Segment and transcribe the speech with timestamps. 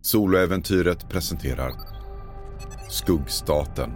[0.00, 1.72] Soloäventyret presenterar
[2.88, 3.92] Skuggstaten.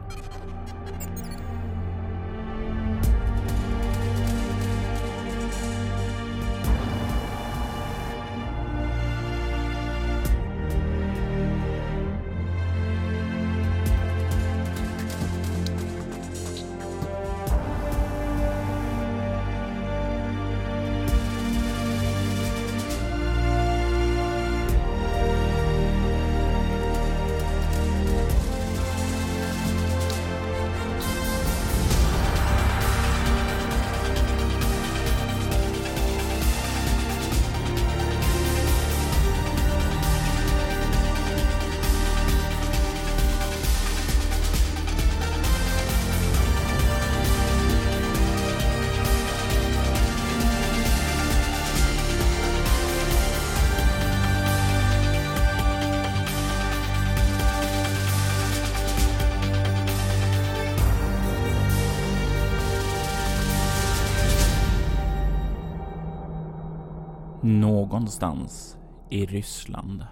[68.12, 68.77] Någonstans
[69.10, 70.06] i Ryssland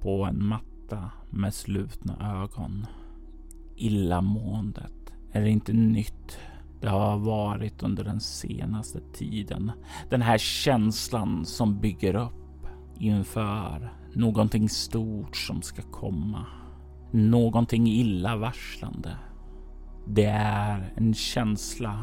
[0.00, 2.86] på en matta med slutna ögon.
[3.76, 6.38] Illamåendet är inte nytt.
[6.80, 9.72] Det har varit under den senaste tiden.
[10.10, 12.66] Den här känslan som bygger upp
[12.98, 16.46] inför någonting stort som ska komma.
[17.12, 19.16] Någonting illavarslande.
[20.06, 22.02] Det är en känsla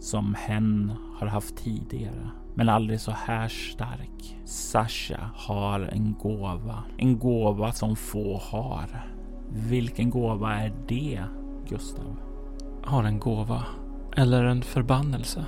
[0.00, 4.36] som hen har haft tidigare men aldrig så här stark.
[4.44, 9.12] Sasha har en gåva, en gåva som få har.
[9.50, 11.20] Vilken gåva är det,
[11.68, 12.16] Gustav?
[12.84, 13.64] Har en gåva,
[14.16, 15.44] eller en förbannelse.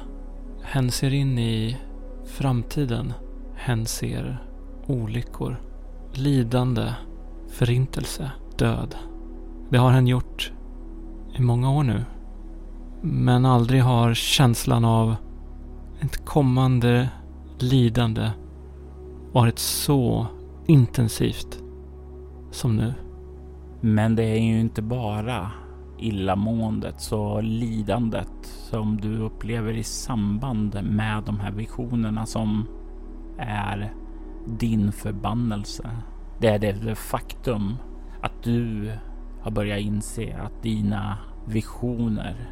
[0.63, 1.77] Hen ser in i
[2.25, 3.13] framtiden.
[3.55, 4.39] Hen ser
[4.87, 5.61] olyckor,
[6.13, 6.93] lidande,
[7.51, 8.95] förintelse, död.
[9.71, 10.53] Det har hen gjort
[11.35, 12.05] i många år nu.
[13.03, 15.17] Men aldrig har känslan av
[16.01, 17.09] ett kommande
[17.59, 18.31] lidande
[19.33, 20.27] varit så
[20.67, 21.63] intensivt
[22.51, 22.95] som nu.
[23.81, 25.51] Men det är ju inte bara
[25.99, 32.67] illamåendet och lidandet som du upplever i samband med de här visionerna som
[33.39, 33.93] är
[34.47, 35.91] din förbannelse.
[36.41, 37.77] Det är det faktum
[38.23, 38.93] att du
[39.41, 42.51] har börjat inse att dina visioner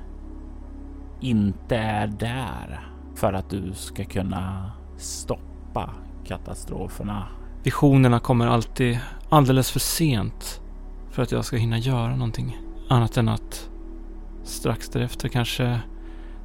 [1.20, 5.90] inte är där för att du ska kunna stoppa
[6.24, 7.28] katastroferna.
[7.62, 10.60] Visionerna kommer alltid alldeles för sent
[11.10, 13.70] för att jag ska hinna göra någonting annat än att
[14.44, 15.80] strax därefter kanske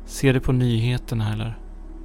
[0.05, 1.57] se det på nyheterna eller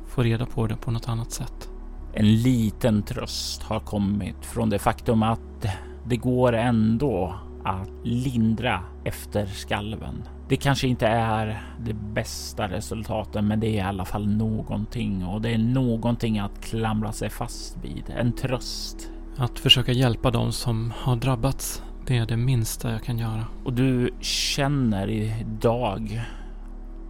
[0.07, 1.71] få reda på det på något annat sätt.
[2.13, 5.67] En liten tröst har kommit från det faktum att
[6.05, 7.35] det går ändå
[7.65, 10.23] att lindra efter skalven.
[10.49, 15.41] Det kanske inte är det bästa resultatet, men det är i alla fall någonting och
[15.43, 18.05] det är någonting att klamra sig fast vid.
[18.17, 19.11] En tröst.
[19.37, 23.45] Att försöka hjälpa dem som har drabbats, det är det minsta jag kan göra.
[23.65, 26.23] Och du känner idag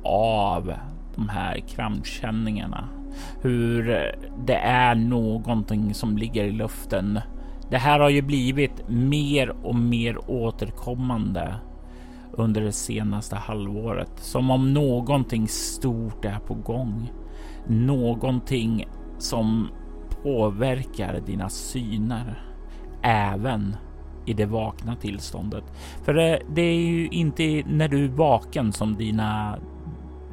[0.05, 0.73] av
[1.15, 2.89] de här krampkänningarna.
[3.43, 3.85] Hur
[4.47, 7.21] det är någonting som ligger i luften.
[7.71, 11.55] Det här har ju blivit mer och mer återkommande
[12.37, 14.11] under det senaste halvåret.
[14.17, 17.13] Som om någonting stort är på gång.
[17.67, 18.89] Någonting
[19.19, 19.69] som
[20.23, 22.43] påverkar dina syner.
[23.03, 23.77] Även
[24.27, 25.65] i det vakna tillståndet.
[26.03, 29.59] För det, det, är ju inte när du är vaken som dina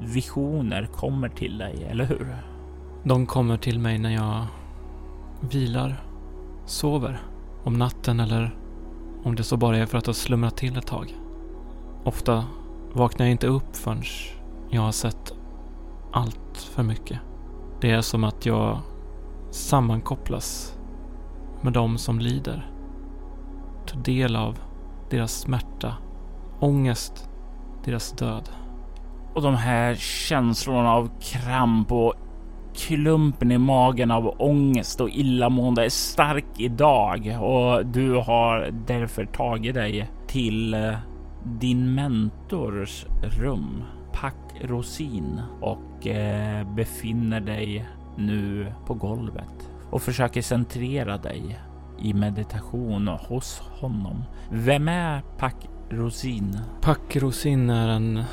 [0.01, 2.35] visioner kommer till dig, eller hur?
[3.03, 4.45] De kommer till mig när jag
[5.51, 6.03] vilar,
[6.65, 7.21] sover,
[7.63, 8.55] om natten eller
[9.23, 11.15] om det så bara är för att ha slumrat till ett tag.
[12.05, 12.45] Ofta
[12.93, 14.03] vaknar jag inte upp förrän
[14.69, 15.33] jag har sett
[16.11, 17.19] allt för mycket.
[17.81, 18.79] Det är som att jag
[19.51, 20.77] sammankopplas
[21.61, 22.71] med de som lider.
[23.87, 24.59] Tar del av
[25.09, 25.93] deras smärta,
[26.59, 27.29] ångest,
[27.85, 28.49] deras död.
[29.33, 32.13] Och de här känslorna av kramp och
[32.75, 39.73] klumpen i magen av ångest och illamående är stark idag och du har därför tagit
[39.75, 40.93] dig till eh,
[41.45, 47.85] din mentors rum, Pack Rosin, och eh, befinner dig
[48.17, 51.59] nu på golvet och försöker centrera dig
[51.99, 54.23] i meditation hos honom.
[54.49, 55.55] Vem är Pak
[55.89, 56.59] Rosin?
[56.81, 58.23] Pak Rosin är en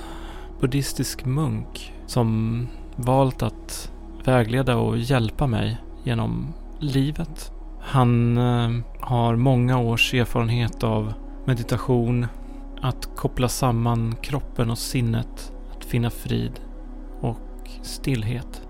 [0.60, 2.66] buddhistisk munk som
[2.96, 3.92] valt att
[4.24, 7.52] vägleda och hjälpa mig genom livet.
[7.80, 8.70] Han eh,
[9.00, 11.12] har många års erfarenhet av
[11.44, 12.26] meditation,
[12.80, 16.60] att koppla samman kroppen och sinnet, att finna frid
[17.20, 18.62] och stillhet.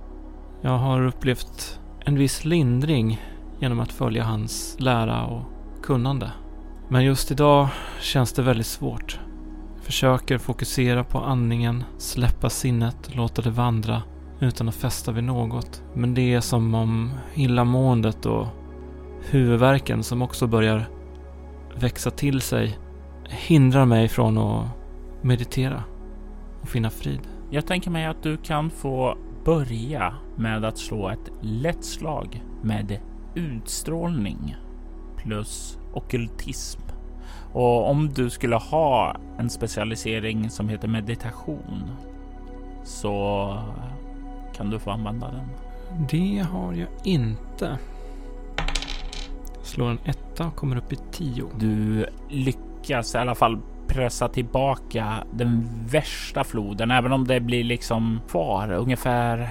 [0.62, 3.20] Jag har upplevt en viss lindring
[3.60, 5.42] genom att följa hans lära och
[5.82, 6.30] kunnande.
[6.88, 7.68] Men just idag
[8.00, 9.20] känns det väldigt svårt.
[9.74, 14.02] Jag försöker fokusera på andningen, släppa sinnet, låta det vandra
[14.40, 15.82] utan att fästa vid något.
[15.94, 18.46] Men det är som om illamåendet och
[19.22, 20.88] huvudvärken som också börjar
[21.74, 22.78] växa till sig
[23.30, 24.66] hindrar mig från att
[25.22, 25.82] meditera
[26.62, 27.20] och finna frid.
[27.50, 33.00] Jag tänker mig att du kan få börja med att slå ett lätt slag med
[33.34, 34.56] utstrålning
[35.16, 36.80] plus okultism.
[37.52, 41.90] Och om du skulle ha en specialisering som heter meditation
[42.84, 43.56] så
[44.56, 45.48] kan du få använda den.
[46.10, 47.78] Det har jag inte.
[49.62, 51.44] Slår en etta och kommer upp i tio.
[51.58, 58.20] Du lyckas i alla fall pressa tillbaka den värsta floden, även om det blir liksom
[58.28, 59.48] kvar ungefär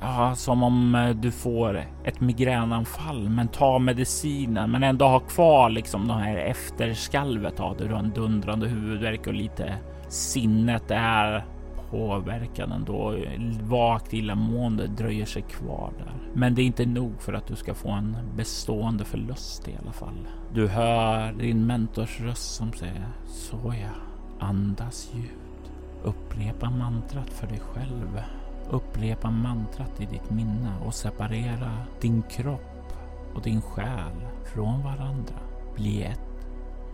[0.00, 5.70] Ja, som om eh, du får ett migränanfall, men ta medicinen, men ändå ha kvar
[5.70, 7.84] liksom det här efterskalvet av det.
[7.84, 9.74] Du har en dundrande huvudvärk och lite
[10.08, 11.44] sinnet är
[11.90, 13.16] påverkan ändå.
[13.62, 16.14] Vagt illamående dröjer sig kvar där.
[16.34, 19.92] Men det är inte nog för att du ska få en bestående förlust i alla
[19.92, 20.28] fall.
[20.54, 23.90] Du hör din mentors röst som säger Såja,
[24.38, 25.72] andas djupt.
[26.02, 28.22] Upprepa mantrat för dig själv.
[28.70, 32.92] Upprepa mantrat i ditt minne och separera din kropp
[33.34, 35.34] och din själ från varandra.
[35.74, 36.20] Bli ett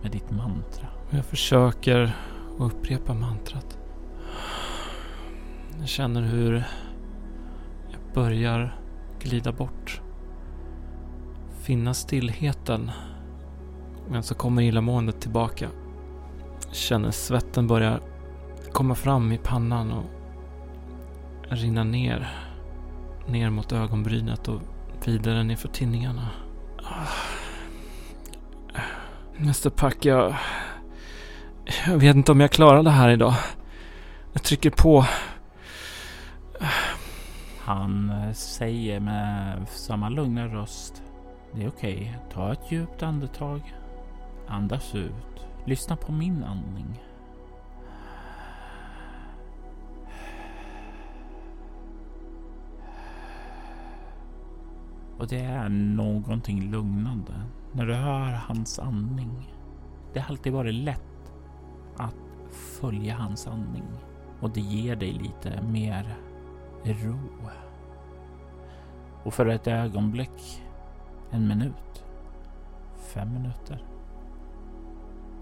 [0.01, 0.87] med ditt mantra.
[1.09, 2.15] Jag försöker
[2.57, 3.77] upprepa mantrat.
[5.79, 6.53] Jag känner hur
[7.91, 8.79] jag börjar
[9.19, 10.01] glida bort.
[11.61, 12.91] Finna stillheten.
[14.09, 15.69] Men så kommer illamåendet tillbaka.
[16.67, 17.99] Jag känner svetten börja
[18.71, 20.05] komma fram i pannan och
[21.49, 22.27] rinna ner.
[23.27, 24.61] Ner mot ögonbrynet och
[25.05, 26.29] vidare ner för tinningarna.
[29.37, 30.35] Nästa pack, jag...
[31.87, 33.33] Jag vet inte om jag klarar det här idag.
[34.33, 35.05] Jag trycker på.
[37.59, 41.03] Han eh, säger med samma lugna röst.
[41.53, 41.95] Det är okej.
[41.95, 42.31] Okay.
[42.33, 43.73] Ta ett djupt andetag.
[44.47, 45.47] Andas ut.
[45.65, 47.01] Lyssna på min andning.
[55.17, 57.33] Och det är någonting lugnande
[57.71, 59.55] när du hör hans andning.
[60.13, 61.33] Det har alltid varit lätt
[61.97, 62.15] att
[62.51, 63.83] följa hans andning
[64.39, 66.15] och det ger dig lite mer
[66.93, 67.19] ro.
[69.23, 70.63] Och för ett ögonblick,
[71.31, 72.05] en minut,
[73.13, 73.83] fem minuter,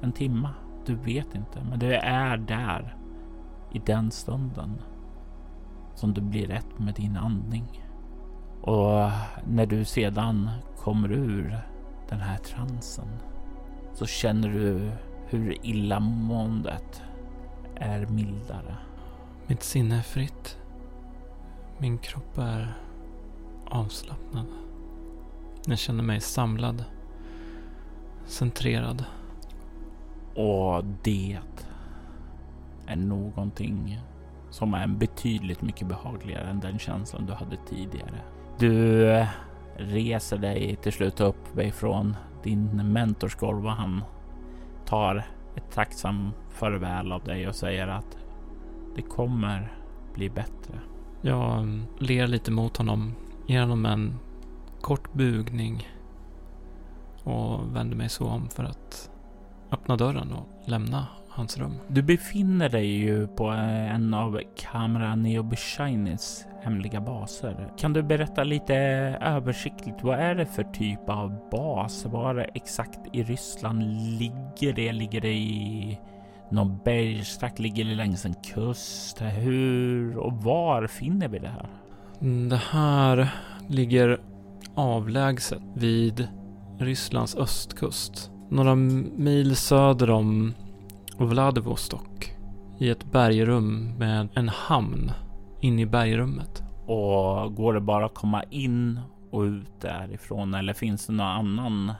[0.02, 0.50] en timma,
[0.86, 2.96] du vet inte, men du är där
[3.72, 4.82] i den stunden
[5.96, 7.84] som du blir ett med din andning.
[8.62, 9.10] Och
[9.48, 11.58] när du sedan kommer ur
[12.10, 13.08] den här transen
[13.94, 14.92] så känner du
[15.28, 17.02] hur illamåendet
[17.76, 18.76] är mildare.
[19.48, 20.58] Mitt sinne är fritt.
[21.78, 22.74] Min kropp är
[23.66, 24.46] avslappnad.
[25.66, 26.84] Jag känner mig samlad.
[28.26, 29.06] Centrerad.
[30.36, 31.40] Och det
[32.88, 34.00] är någonting
[34.50, 38.22] som är betydligt mycket behagligare än den känslan du hade tidigare.
[38.58, 39.06] Du
[39.78, 44.04] reser dig till slut upp ifrån din mentorsgolv och han
[44.86, 45.26] tar
[45.56, 48.18] ett tacksam farväl av dig och säger att
[48.96, 49.78] det kommer
[50.14, 50.80] bli bättre.
[51.26, 53.16] Jag ler lite mot honom
[53.48, 54.20] genom en
[54.82, 55.88] kort bugning
[57.24, 59.10] och vänder mig så om för att
[59.72, 61.80] öppna dörren och lämna hans rum.
[61.88, 67.74] Du befinner dig ju på en av Kamera Neobushinis hemliga baser.
[67.78, 68.76] Kan du berätta lite
[69.22, 70.04] översiktligt?
[70.04, 72.06] Vad är det för typ av bas?
[72.06, 73.84] Var exakt i Ryssland
[74.20, 74.92] ligger det?
[74.92, 76.00] Ligger det i
[76.54, 77.60] någon bergstrakt?
[77.60, 79.22] Ligger längs en kust?
[79.22, 81.70] Hur och var finner vi det här?
[82.50, 83.30] Det här
[83.68, 84.20] ligger
[84.76, 86.28] avlägset vid
[86.80, 88.32] Rysslands östkust.
[88.50, 90.54] Några mil söder om
[91.18, 92.34] Vladivostok.
[92.78, 95.12] I ett bergrum med en hamn
[95.62, 96.64] in i bergrummet.
[96.86, 99.00] Och går det bara att komma in
[99.32, 101.94] och ut därifrån eller finns det någon annan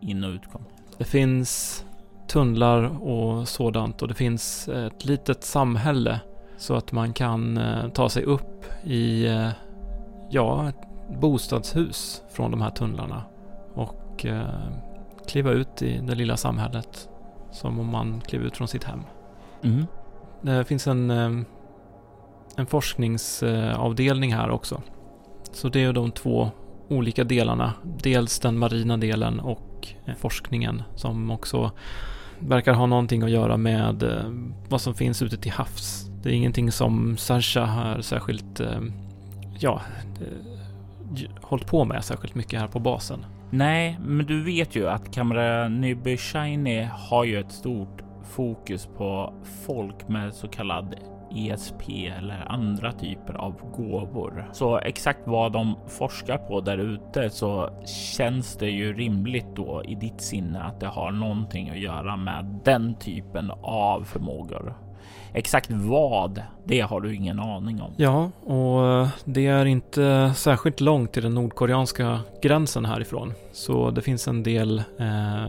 [0.00, 0.64] in och utgång?
[0.98, 1.84] Det finns
[2.28, 6.20] tunnlar och sådant och det finns ett litet samhälle
[6.56, 9.48] så att man kan eh, ta sig upp i, eh,
[10.30, 13.24] ja, ett bostadshus från de här tunnlarna
[13.74, 14.48] och eh,
[15.26, 17.08] kliva ut i det lilla samhället
[17.52, 19.00] som om man klev ut från sitt hem.
[19.62, 19.86] Mm.
[20.42, 21.10] Det finns en,
[22.56, 24.82] en forskningsavdelning här också.
[25.52, 26.50] Så det är de två
[26.88, 27.72] olika delarna.
[27.82, 29.73] Dels den marina delen och
[30.18, 31.72] forskningen som också
[32.38, 34.30] verkar ha någonting att göra med eh,
[34.68, 36.06] vad som finns ute till havs.
[36.22, 38.80] Det är ingenting som Sasha har särskilt, eh,
[39.58, 39.80] ja,
[40.20, 43.24] eh, hållit på med särskilt mycket här på basen.
[43.50, 49.34] Nej, men du vet ju att Kamera Nyby Shiny har ju ett stort fokus på
[49.66, 50.94] folk med så kallad
[51.34, 51.82] ESP
[52.18, 54.48] eller andra typer av gåvor.
[54.52, 57.70] Så exakt vad de forskar på där ute så
[58.16, 62.60] känns det ju rimligt då i ditt sinne att det har någonting att göra med
[62.64, 64.74] den typen av förmågor.
[65.36, 67.92] Exakt vad, det har du ingen aning om.
[67.96, 73.32] Ja, och det är inte särskilt långt till den nordkoreanska gränsen härifrån.
[73.52, 75.44] Så det finns en del eh,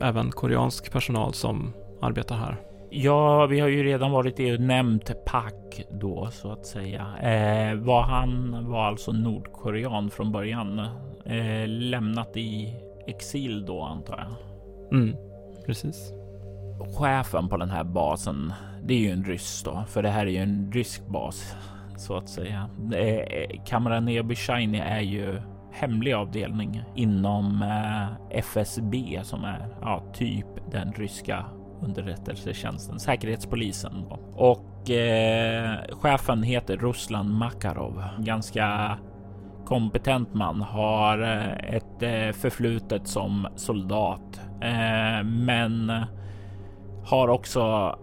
[0.00, 2.69] även koreansk personal som arbetar här.
[2.92, 7.06] Ja, vi har ju redan varit i och nämnt Pak då så att säga.
[7.22, 10.78] Eh, var han var alltså nordkorean från början.
[11.24, 12.74] Eh, lämnat i
[13.06, 14.98] exil då antar jag.
[14.98, 15.16] Mm,
[15.66, 16.12] precis.
[16.98, 20.30] Chefen på den här basen, det är ju en ryss då, för det här är
[20.30, 21.56] ju en rysk bas
[21.96, 22.70] så att säga.
[22.94, 25.40] Eh, Kamera Neoby Shiny är ju
[25.72, 31.44] hemlig avdelning inom eh, FSB som är ja, typ den ryska
[31.82, 34.04] underrättelsetjänsten, säkerhetspolisen.
[34.08, 34.18] Då.
[34.34, 38.04] Och eh, chefen heter Ruslan Makarov.
[38.18, 38.98] Ganska
[39.70, 45.92] kompetent man, har eh, ett eh, förflutet som soldat, eh, men
[47.04, 47.96] har också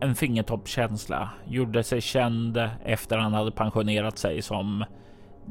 [0.00, 1.30] en fingertoppskänsla.
[1.46, 4.84] Gjorde sig känd efter han hade pensionerat sig som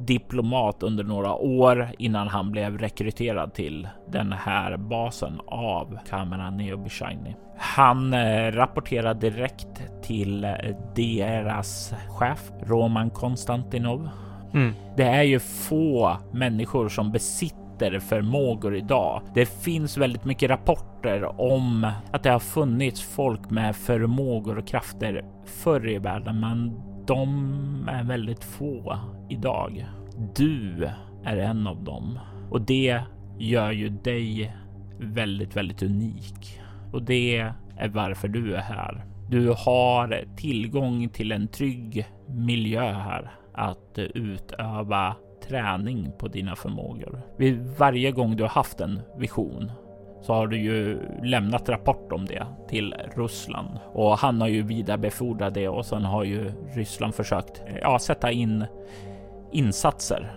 [0.05, 7.35] diplomat under några år innan han blev rekryterad till den här basen av Kamera Neobishiny.
[7.57, 10.51] Han eh, rapporterar direkt till eh,
[10.95, 14.09] deras chef Roman Konstantinov.
[14.53, 14.73] Mm.
[14.97, 19.21] Det är ju få människor som besitter förmågor idag.
[19.33, 25.25] Det finns väldigt mycket rapporter om att det har funnits folk med förmågor och krafter
[25.45, 28.99] förr i världen, men de är väldigt få
[29.29, 29.85] idag.
[30.35, 30.89] Du
[31.23, 32.19] är en av dem
[32.51, 33.01] och det
[33.39, 34.55] gör ju dig
[34.99, 36.61] väldigt, väldigt unik
[36.93, 37.37] och det
[37.77, 39.05] är varför du är här.
[39.29, 45.15] Du har tillgång till en trygg miljö här att utöva
[45.47, 47.21] träning på dina förmågor.
[47.37, 49.71] Vid varje gång du har haft en vision
[50.21, 55.53] så har du ju lämnat rapport om det till Ryssland och han har ju vidarebefordrat
[55.53, 58.65] det och sen har ju Ryssland försökt ja, sätta in
[59.51, 60.31] insatser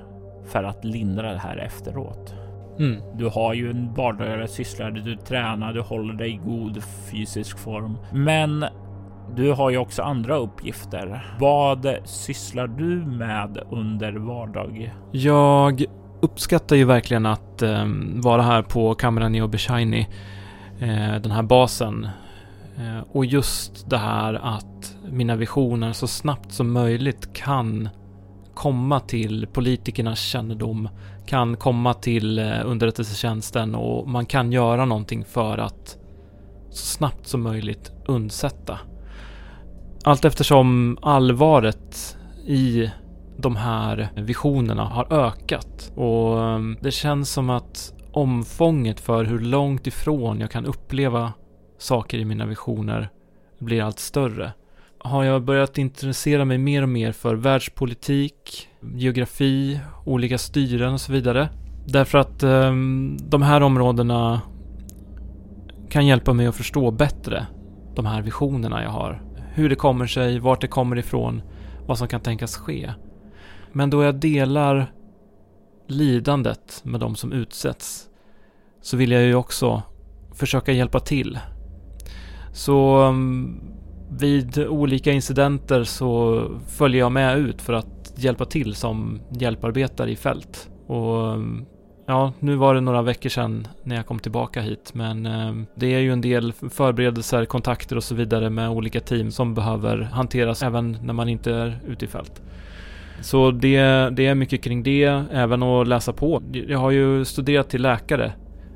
[0.46, 2.34] för att lindra det här efteråt.
[2.78, 3.02] Mm.
[3.14, 7.98] Du har ju en vardagligare syssla, du tränar, du håller dig i god fysisk form.
[8.12, 8.64] Men
[9.36, 11.36] du har ju också andra uppgifter.
[11.40, 14.94] Vad sysslar du med under vardag?
[15.12, 15.84] Jag
[16.20, 20.06] uppskattar ju verkligen att eh, vara här på kameran i Obeshiny,
[20.80, 22.08] eh, den här basen.
[22.78, 27.88] Eh, och just det här att mina visioner så snabbt som möjligt kan
[28.54, 30.88] komma till politikernas kännedom,
[31.26, 35.98] kan komma till eh, underrättelsetjänsten och man kan göra någonting för att
[36.70, 38.78] så snabbt som möjligt undsätta.
[40.04, 42.90] Allt eftersom allvaret i
[43.40, 49.86] de här visionerna har ökat och ehm, det känns som att omfånget för hur långt
[49.86, 51.32] ifrån jag kan uppleva
[51.78, 53.08] saker i mina visioner
[53.58, 54.52] blir allt större.
[54.98, 61.12] Har jag börjat intressera mig mer och mer för världspolitik, geografi, olika styren och så
[61.12, 61.48] vidare.
[61.86, 62.72] Därför att eh,
[63.18, 64.40] de här områdena
[65.90, 67.46] kan hjälpa mig att förstå bättre
[67.94, 69.22] de här visionerna jag har.
[69.54, 71.42] Hur det kommer sig, vart det kommer ifrån,
[71.86, 72.90] vad som kan tänkas ske.
[73.72, 74.92] Men då jag delar
[75.86, 78.08] lidandet med de som utsätts
[78.80, 79.82] så vill jag ju också
[80.34, 81.38] försöka hjälpa till.
[82.52, 83.60] Så mm,
[84.10, 90.16] vid olika incidenter så följer jag med ut för att hjälpa till som hjälparbetare i
[90.16, 90.70] fält.
[90.86, 91.66] Och mm,
[92.06, 95.94] ja, nu var det några veckor sedan när jag kom tillbaka hit, men mm, det
[95.94, 100.62] är ju en del förberedelser, kontakter och så vidare med olika team som behöver hanteras
[100.62, 102.42] även när man inte är ute i fält.
[103.20, 106.42] Så det, det är mycket kring det, även att läsa på.
[106.52, 108.32] Jag har ju studerat till läkare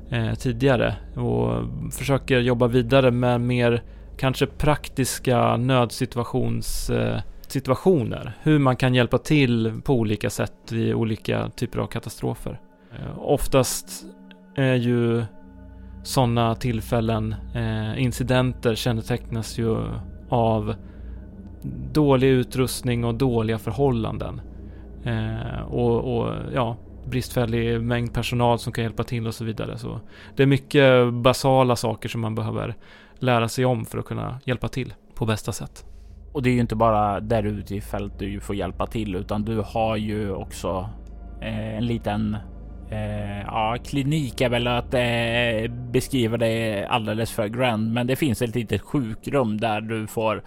[0.09, 3.83] eh, tidigare och försöker jobba vidare med mer
[4.17, 8.25] kanske praktiska nödsituationssituationer.
[8.25, 12.59] Eh, hur man kan hjälpa till på olika sätt vid olika typer av katastrofer.
[12.93, 14.05] Eh, oftast
[14.55, 15.23] är ju
[16.03, 19.77] sådana tillfällen, eh, incidenter kännetecknas ju
[20.29, 20.75] av
[21.91, 24.41] dålig utrustning och dåliga förhållanden.
[25.05, 29.77] Eh, och, och, ja, bristfällig mängd personal som kan hjälpa till och så vidare.
[29.77, 29.99] Så
[30.35, 32.75] det är mycket basala saker som man behöver
[33.19, 35.85] lära sig om för att kunna hjälpa till på bästa sätt.
[36.31, 39.43] Och det är ju inte bara där ute i fält du får hjälpa till, utan
[39.43, 40.89] du har ju också
[41.41, 42.37] eh, en liten
[42.89, 48.41] eh, ja, klinik är väl att eh, beskriva det alldeles för grand, men det finns
[48.41, 50.43] ett litet sjukrum där du får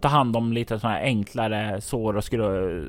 [0.00, 2.24] ta hand om lite sådana här enklare sår och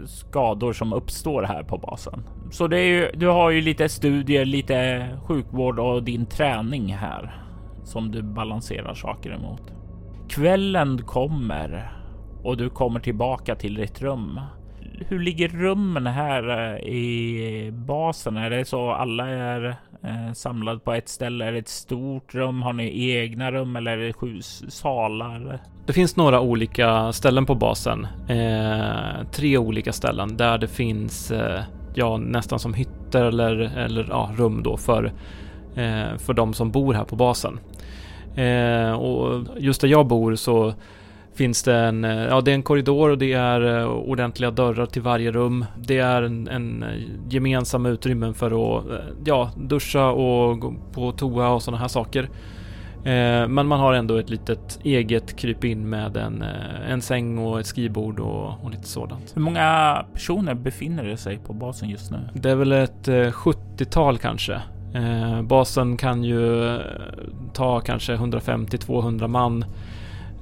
[0.10, 2.24] skador som uppstår här på basen.
[2.52, 7.36] Så det är ju, du har ju lite studier, lite sjukvård och din träning här
[7.84, 9.74] som du balanserar saker emot.
[10.30, 11.92] Kvällen kommer
[12.44, 14.40] och du kommer tillbaka till ditt rum.
[15.08, 18.38] Hur ligger rummen här eh, i basen?
[18.38, 21.46] Är det så alla är eh, samlad på ett ställe?
[21.46, 22.62] Är det ett stort rum?
[22.62, 25.60] Har ni egna rum eller är det sju salar?
[25.86, 28.08] Det finns några olika ställen på basen.
[28.28, 31.62] Eh, tre olika ställen där det finns eh,
[31.94, 35.06] ja, nästan som hytter eller, eller ja, rum då för,
[35.76, 37.60] eh, för de som bor här på basen.
[38.36, 40.74] Eh, och just där jag bor så
[41.34, 44.86] finns det en, eh, ja, det är en korridor och det är eh, ordentliga dörrar
[44.86, 45.66] till varje rum.
[45.78, 46.86] Det är en, en
[47.30, 48.86] gemensamma utrymmen för att
[49.26, 52.30] ja, duscha och gå på toa och sådana här saker.
[53.04, 57.38] Eh, men man har ändå ett litet eget kryp in med en, eh, en säng
[57.38, 59.32] och ett skrivbord och, och lite sådant.
[59.36, 62.18] Hur många personer befinner sig på basen just nu?
[62.34, 64.62] Det är väl ett 70-tal eh, kanske.
[65.44, 66.78] basen kan ju
[67.54, 69.66] ta kanske 150-200 man.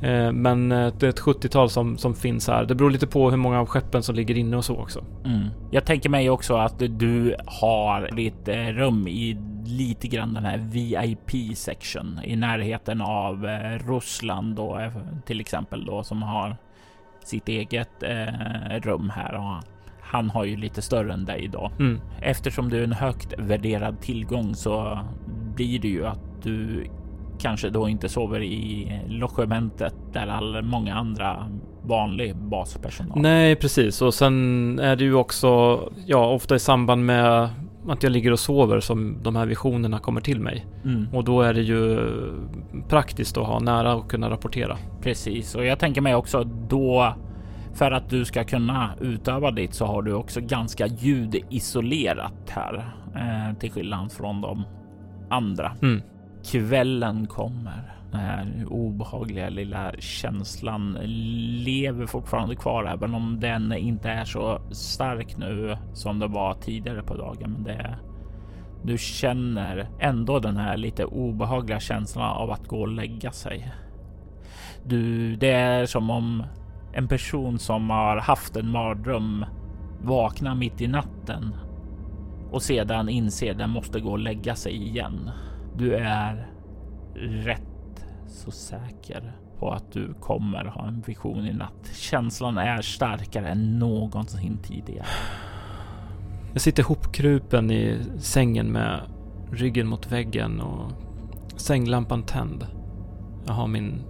[0.02, 2.66] Eh, men eh, det är ett 70-tal som, som finns här.
[2.66, 5.06] Det beror lite på hur många av skeppen som ligger inne och så också.
[5.26, 5.48] Mm.
[5.72, 10.58] Jag tänker mig också att du har ditt eh, rum i lite grann den här
[10.58, 13.48] VIP section i närheten av
[13.88, 14.92] Ryssland då
[15.26, 16.58] till exempel då som har
[17.24, 19.36] sitt eget eh, rum här.
[19.36, 19.64] Och
[20.02, 21.72] han har ju lite större än dig då.
[21.80, 22.02] Mm.
[22.22, 25.00] Eftersom du är en högt värderad tillgång så
[25.56, 26.88] blir det ju att du
[27.40, 31.48] kanske då inte sover i logementet där all, många andra
[31.84, 33.22] vanlig baspersonal.
[33.22, 34.02] Nej, precis.
[34.02, 37.50] Och sen är det ju också, ja, ofta i samband med
[37.88, 40.66] att jag ligger och sover som de här visionerna kommer till mig.
[40.86, 41.08] Mm.
[41.14, 42.00] Och då är det ju
[42.88, 44.78] praktiskt att ha nära och kunna rapportera.
[45.02, 47.14] Precis, och jag tänker mig också då
[47.74, 53.58] för att du ska kunna utöva ditt så har du också ganska ljudisolerat här eh,
[53.58, 54.64] till skillnad från de
[55.30, 55.72] andra.
[55.82, 56.02] Mm.
[56.46, 57.96] Kvällen kommer.
[58.12, 60.98] Den här obehagliga lilla känslan
[61.66, 67.04] lever fortfarande kvar, även om den inte är så stark nu som det var tidigare
[67.04, 67.52] på dagen.
[67.52, 67.98] Men det
[68.84, 73.72] du känner ändå den här lite obehagliga känslan av att gå och lägga sig.
[74.86, 76.44] Du, det är som om
[76.94, 79.46] en person som har haft en mardröm
[80.02, 81.56] vaknar mitt i natten
[82.52, 85.32] och sedan inser den måste gå och lägga sig igen.
[85.80, 86.48] Du är
[87.16, 91.92] rätt så säker på att du kommer ha en vision i natt.
[91.94, 95.08] Känslan är starkare än någonsin tidigare.
[96.54, 99.02] Jag sitter hopkrupen i sängen med
[99.52, 100.92] ryggen mot väggen och
[101.56, 102.68] sänglampan tänd.
[103.46, 104.02] Jag har min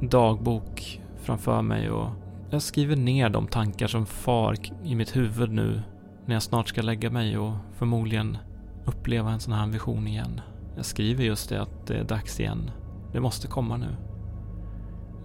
[0.00, 2.08] dagbok framför mig och
[2.50, 5.82] jag skriver ner de tankar som far i mitt huvud nu
[6.26, 8.38] när jag snart ska lägga mig och förmodligen
[8.84, 10.40] uppleva en sån här vision igen.
[10.78, 12.70] Jag skriver just det att det är dags igen.
[13.12, 13.96] Det måste komma nu.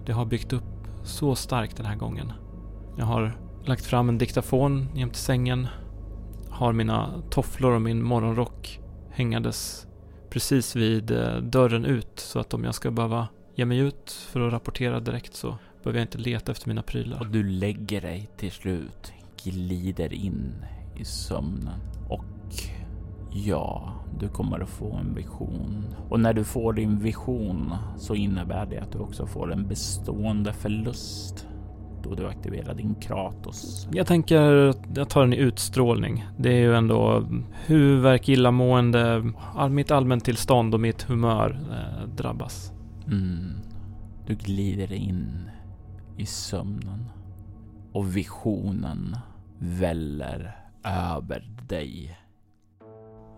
[0.06, 2.32] Det har byggt upp så starkt den här gången.
[2.98, 5.66] Jag har lagt fram en diktafon jämte sängen.
[6.50, 9.86] Har mina tofflor och min morgonrock hängandes
[10.30, 14.40] precis vid eh, dörren ut så att om jag ska behöva ge mig ut för
[14.40, 17.20] att rapportera direkt så behöver jag inte leta efter mina prylar.
[17.20, 19.12] Och du lägger dig till slut,
[19.44, 20.64] glider in
[20.96, 22.24] i sömnen och
[23.36, 25.84] Ja, du kommer att få en vision.
[26.08, 30.52] Och när du får din vision så innebär det att du också får en bestående
[30.52, 31.48] förlust
[32.02, 33.88] då du aktiverar din Kratos.
[33.92, 36.24] Jag tänker att jag tar den i utstrålning.
[36.38, 37.28] Det är ju ändå
[37.66, 39.32] huvudvärk, illamående,
[39.70, 42.72] mitt allmäntillstånd och mitt humör eh, drabbas.
[43.06, 43.50] Mm.
[44.26, 45.50] Du glider in
[46.16, 47.08] i sömnen
[47.92, 49.16] och visionen
[49.58, 52.18] väller över dig.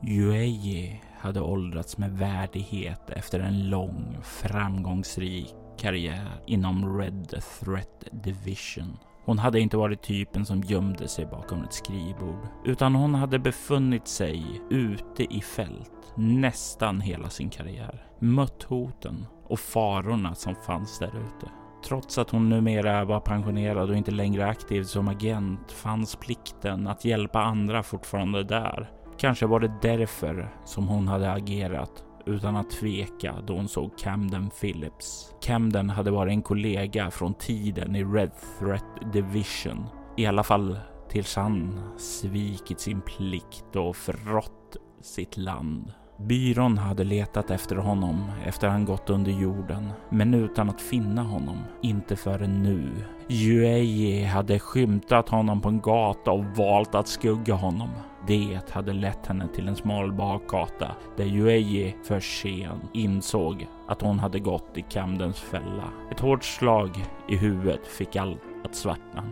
[0.08, 8.96] Yueji hade åldrats med värdighet efter en lång framgångsrik karriär inom Red Threat Division.
[9.24, 14.08] Hon hade inte varit typen som gömde sig bakom ett skrivbord, utan hon hade befunnit
[14.08, 18.06] sig ute i fält nästan hela sin karriär.
[18.18, 21.50] Mött hoten och farorna som fanns där ute.
[21.88, 27.04] Trots att hon numera var pensionerad och inte längre aktiv som agent fanns plikten att
[27.04, 28.90] hjälpa andra fortfarande där.
[29.18, 34.50] Kanske var det därför som hon hade agerat utan att tveka då hon såg Camden
[34.60, 35.34] Phillips.
[35.42, 39.86] Camden hade varit en kollega från tiden i Red Threat Division.
[40.16, 45.92] I alla fall tills han svikit sin plikt och förrått sitt land.
[46.18, 51.58] Byrån hade letat efter honom efter han gått under jorden, men utan att finna honom.
[51.82, 52.92] Inte förrän nu.
[53.28, 57.88] Yueyi hade skymtat honom på en gata och valt att skugga honom.
[58.26, 64.18] Det hade lett henne till en smal bakgata där Yueyi för sen insåg att hon
[64.18, 65.90] hade gått i Camdens fälla.
[66.10, 69.24] Ett hårt slag i huvudet fick allt att svartna.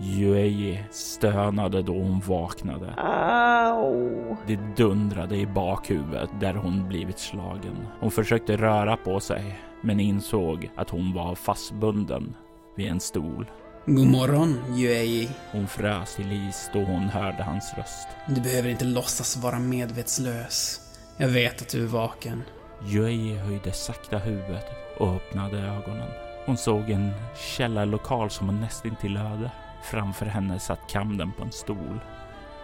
[0.00, 2.94] Yueyi stönade då hon vaknade.
[2.96, 4.36] Au!
[4.46, 7.86] Det dundrade i bakhuvudet där hon blivit slagen.
[8.00, 12.34] Hon försökte röra på sig, men insåg att hon var fastbunden
[12.76, 13.46] vid en stol.
[13.86, 15.28] God morgon, Yuei.
[15.52, 18.08] Hon frös till is då hon hörde hans röst.
[18.26, 20.80] Du behöver inte låtsas vara medvetslös.
[21.16, 22.42] Jag vet att du är vaken.
[22.86, 24.66] Yuei höjde sakta huvudet
[24.98, 26.08] och öppnade ögonen.
[26.46, 27.10] Hon såg en
[27.56, 29.50] källarlokal som var nästintill öde.
[29.82, 32.00] Framför henne satt Camden på en stol.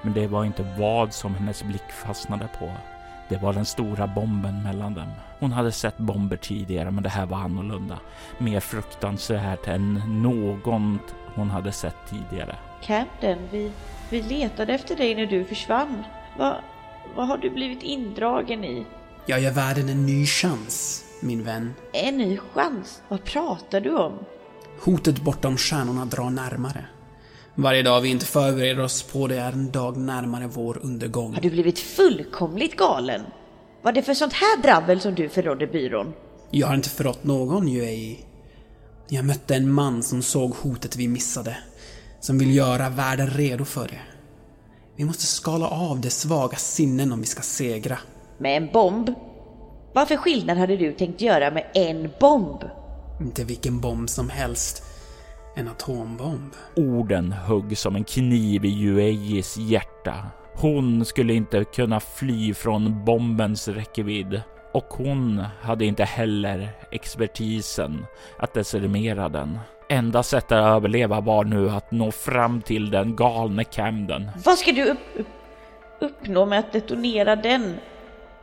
[0.02, 2.72] Men det var inte vad som hennes blick fastnade på.
[3.28, 5.08] Det var den stora bomben mellan dem.
[5.38, 7.98] Hon hade sett bomber tidigare, men det här var annorlunda.
[8.38, 12.56] Mer fruktansvärt än något hon hade sett tidigare.
[12.82, 13.72] Camden, vi,
[14.10, 16.04] vi letade efter dig när du försvann.
[16.38, 16.54] Vad,
[17.16, 18.86] vad har du blivit indragen i?
[19.26, 21.74] Jag ger världen en ny chans, min vän.
[21.92, 23.02] En ny chans?
[23.08, 24.18] Vad pratar du om?
[24.84, 26.84] Hotet bortom stjärnorna drar närmare.
[27.60, 31.34] Varje dag vi inte förbereder oss på det är en dag närmare vår undergång.
[31.34, 33.22] Har du blivit fullkomligt galen?
[33.82, 36.12] Vad är det för sånt här drabbel som du förrådde byrån?
[36.50, 38.24] Jag har inte förrått någon, Yuei.
[39.08, 41.56] Jag mötte en man som såg hotet vi missade.
[42.20, 44.00] Som vill göra världen redo för det.
[44.96, 47.98] Vi måste skala av de svaga sinnen om vi ska segra.
[48.38, 49.14] Med en bomb?
[49.94, 52.64] Vad för skillnad hade du tänkt göra med en bomb?
[53.20, 54.82] Inte vilken bomb som helst.
[55.58, 56.52] En atombomb.
[56.76, 60.14] Orden högg som en kniv i Yueis hjärta.
[60.54, 64.42] Hon skulle inte kunna fly från bombens räckvidd
[64.72, 68.06] och hon hade inte heller expertisen
[68.38, 69.58] att desarmera den.
[69.88, 74.30] Enda sättet att överleva var nu att nå fram till den galne Camden.
[74.44, 75.26] Vad ska du upp, upp,
[76.00, 77.74] uppnå med att detonera den?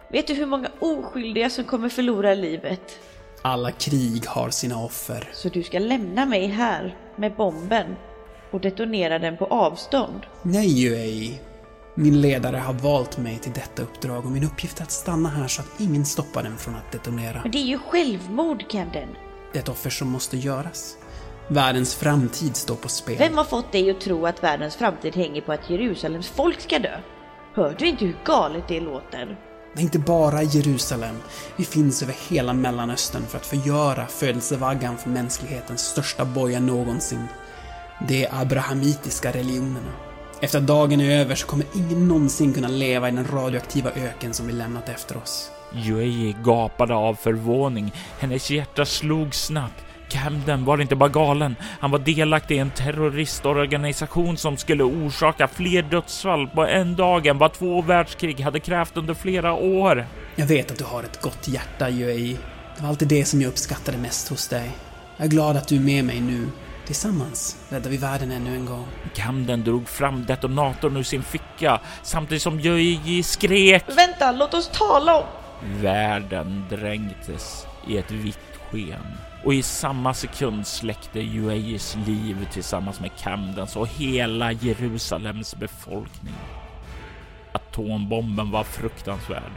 [0.07, 2.99] Vet du hur många oskyldiga som kommer förlora livet?
[3.41, 5.29] Alla krig har sina offer.
[5.33, 7.95] Så du ska lämna mig här med bomben
[8.51, 10.21] och detonera den på avstånd?
[10.41, 11.41] Nej, Yuei.
[11.95, 15.47] Min ledare har valt mig till detta uppdrag och min uppgift är att stanna här
[15.47, 17.39] så att ingen stoppar den från att detonera.
[17.41, 19.07] Men det är ju självmord, Camden.
[19.51, 20.97] Det är ett offer som måste göras.
[21.47, 23.15] Världens framtid står på spel.
[23.17, 26.79] Vem har fått dig att tro att världens framtid hänger på att Jerusalems folk ska
[26.79, 26.99] dö?
[27.53, 29.37] Hör du inte hur galet det låter?
[29.75, 31.15] Det är inte bara i Jerusalem.
[31.55, 37.27] Vi finns över hela Mellanöstern för att förgöra födelsevaggan för mänsklighetens största boja någonsin.
[38.07, 39.91] De abrahamitiska religionerna.
[40.41, 44.33] Efter att dagen är över så kommer ingen någonsin kunna leva i den radioaktiva öken
[44.33, 45.51] som vi lämnat efter oss.
[45.73, 47.93] Yuei gapade av förvåning.
[48.19, 49.84] Hennes hjärta slog snabbt.
[50.09, 55.81] Camden var inte bara galen, han var delaktig i en terroristorganisation som skulle orsaka fler
[55.81, 60.05] dödsfall på en dag än vad två världskrig hade krävt under flera år.
[60.35, 62.37] Jag vet att du har ett gott hjärta, Yuei.
[62.75, 64.71] Det var alltid det som jag uppskattade mest hos dig.
[65.17, 66.47] Jag är glad att du är med mig nu.
[66.85, 68.87] Tillsammans räddar vi världen ännu en gång.
[69.15, 73.83] Camden drog fram detonatorn ur sin ficka samtidigt som Yuei skrek.
[73.87, 75.25] Vänta, låt oss tala om...
[75.81, 78.39] Världen dränktes i ett vitt
[78.71, 86.33] sken och i samma sekund släckte Yueis liv tillsammans med Camdens och hela Jerusalems befolkning.
[87.51, 89.51] Atombomben var fruktansvärd.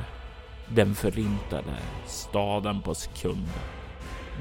[0.69, 1.75] Den förintade
[2.07, 3.61] staden på sekunder.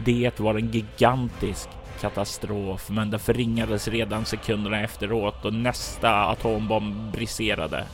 [0.06, 1.70] Det var en gigantisk
[2.02, 7.86] katastrof, men den förringades redan sekunderna efteråt och nästa atombomb briserade.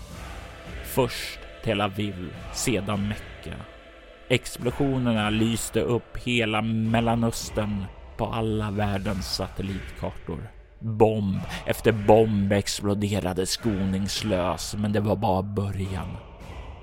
[0.84, 3.73] Först Tel Aviv, sedan Mecka.
[4.34, 7.86] Explosionerna lyste upp hela Mellanöstern
[8.17, 10.50] på alla världens satellitkartor.
[10.80, 16.17] Bomb efter bomb exploderade skoningslös, men det var bara början.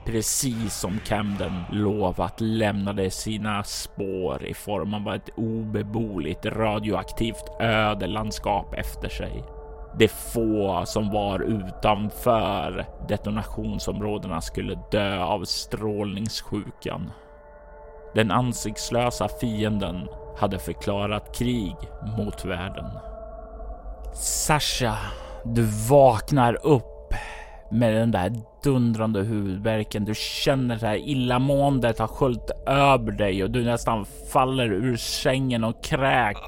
[0.07, 9.09] precis som Camden lovat lämnade sina spår i form av ett obeboeligt radioaktivt ödelandskap efter
[9.09, 9.45] sig.
[9.99, 17.11] De få som var utanför detonationsområdena skulle dö av strålningssjukan.
[18.15, 21.77] Den ansiktslösa fienden hade förklarat krig
[22.19, 22.85] mot världen.
[24.15, 24.99] Sasha,
[25.45, 27.15] du vaknar upp
[27.71, 28.33] med den där
[28.65, 30.05] dundrande huvudvärken.
[30.05, 35.65] Du känner det här illamåendet har sköljt över dig och du nästan faller ur sängen
[35.65, 36.41] och kräks.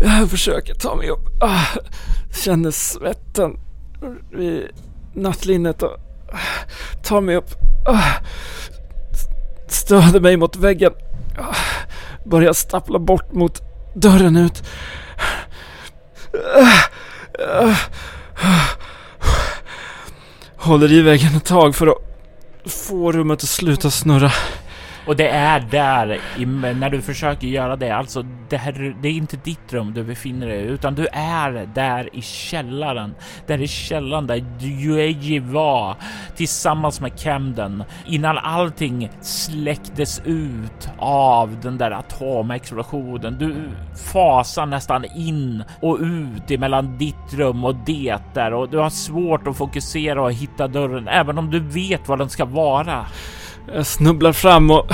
[0.00, 1.28] Jag försöker ta mig upp.
[2.44, 3.58] Känner svetten
[4.32, 4.68] vid
[5.14, 6.05] nattlinnet och
[7.02, 7.50] tar mig upp.
[7.86, 8.12] Ah.
[9.68, 10.92] Stöder mig mot väggen.
[11.38, 11.54] Ah.
[12.24, 13.62] Börjar stappla bort mot
[13.94, 14.62] dörren ut.
[17.48, 17.74] Ah.
[20.56, 21.98] Håller i väggen ett tag för att
[22.72, 24.32] få rummet att sluta snurra.
[25.06, 26.20] Och det är där
[26.74, 27.90] när du försöker göra det.
[27.90, 31.68] Alltså, det, här, det är inte ditt rum du befinner dig i utan du är
[31.74, 33.14] där i källaren.
[33.46, 35.96] Där i källaren där Yueji var
[36.36, 43.36] tillsammans med Camden innan allting släcktes ut av den där atomexplosionen.
[43.38, 43.70] Du
[44.12, 49.46] fasar nästan in och ut emellan ditt rum och det där och du har svårt
[49.46, 53.06] att fokusera och hitta dörren även om du vet var den ska vara.
[53.74, 54.86] Jag snubblar fram och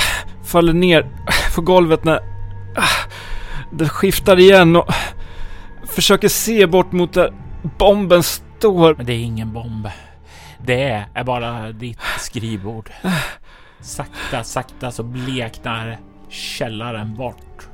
[0.44, 1.06] faller ner
[1.54, 2.20] på golvet när
[3.72, 4.86] det skiftar igen och
[5.86, 7.32] försöker se bort mot där
[7.78, 8.94] bomben står.
[8.94, 9.88] Men det är ingen bomb.
[10.58, 12.90] Det är bara ditt skrivbord.
[13.80, 17.68] Sakta, sakta så bleknar källaren bort.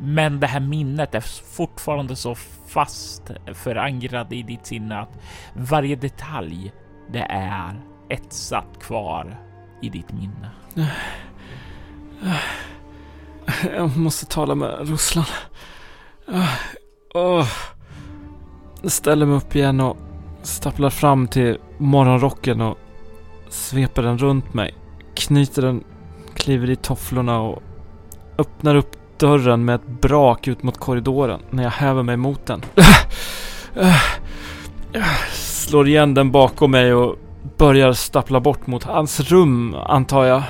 [0.00, 1.20] Men det här minnet är
[1.56, 2.34] fortfarande så
[2.68, 5.18] fast förankrad i ditt sinne att
[5.54, 6.72] varje detalj
[7.12, 9.38] det är etsat kvar
[9.82, 10.50] i ditt minne?
[13.76, 15.24] Jag måste tala med Ruslan.
[17.14, 17.46] Jag
[18.84, 19.96] ställer mig upp igen och
[20.42, 22.78] stapplar fram till morgonrocken och
[23.48, 24.74] sveper den runt mig.
[25.14, 25.84] Knyter den,
[26.34, 27.62] kliver i tofflorna och
[28.38, 32.62] öppnar upp dörren med ett brak ut mot korridoren när jag häver mig mot den.
[35.32, 37.16] Slår igen den bakom mig och
[37.58, 40.42] börjar stappla bort mot hans rum, antar jag.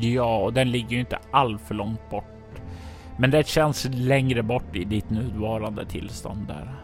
[0.00, 2.24] Ja, och den ligger ju inte all för långt bort.
[3.18, 6.74] Men det känns längre bort i ditt nuvarande tillstånd där.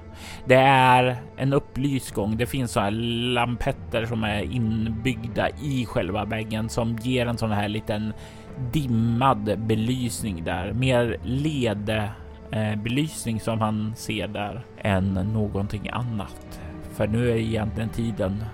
[0.44, 2.37] Det är en upplyst gång.
[2.37, 2.90] Det finns så här
[3.35, 8.12] lampetter som är inbyggda i själva väggen som ger en sån här liten
[8.73, 10.73] dimmad belysning där.
[10.73, 11.90] Mer led
[12.51, 16.61] eh, belysning som han ser där än någonting annat.
[16.92, 18.44] För nu är egentligen tiden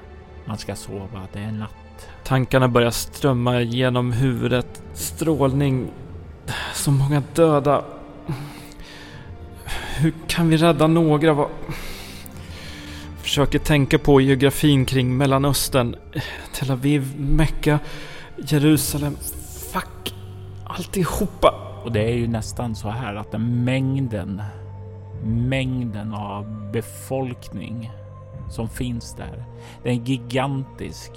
[0.47, 2.09] man ska sova, det är natt.
[2.25, 4.83] Tankarna börjar strömma genom huvudet.
[4.95, 5.91] Strålning.
[6.75, 7.85] Så många döda.
[9.99, 11.33] Hur kan vi rädda några?
[11.33, 11.49] Vad...
[13.23, 15.97] Försöker tänka på geografin kring Mellanöstern.
[16.53, 17.79] Tel Aviv, Mecka,
[18.37, 19.17] Jerusalem.
[19.73, 20.15] Fuck.
[20.67, 21.55] Alltihopa.
[21.85, 24.43] Och det är ju nästan så här att den mängden,
[25.25, 27.91] mängden av befolkning
[28.51, 29.45] som finns där.
[29.83, 31.13] Den är gigantisk.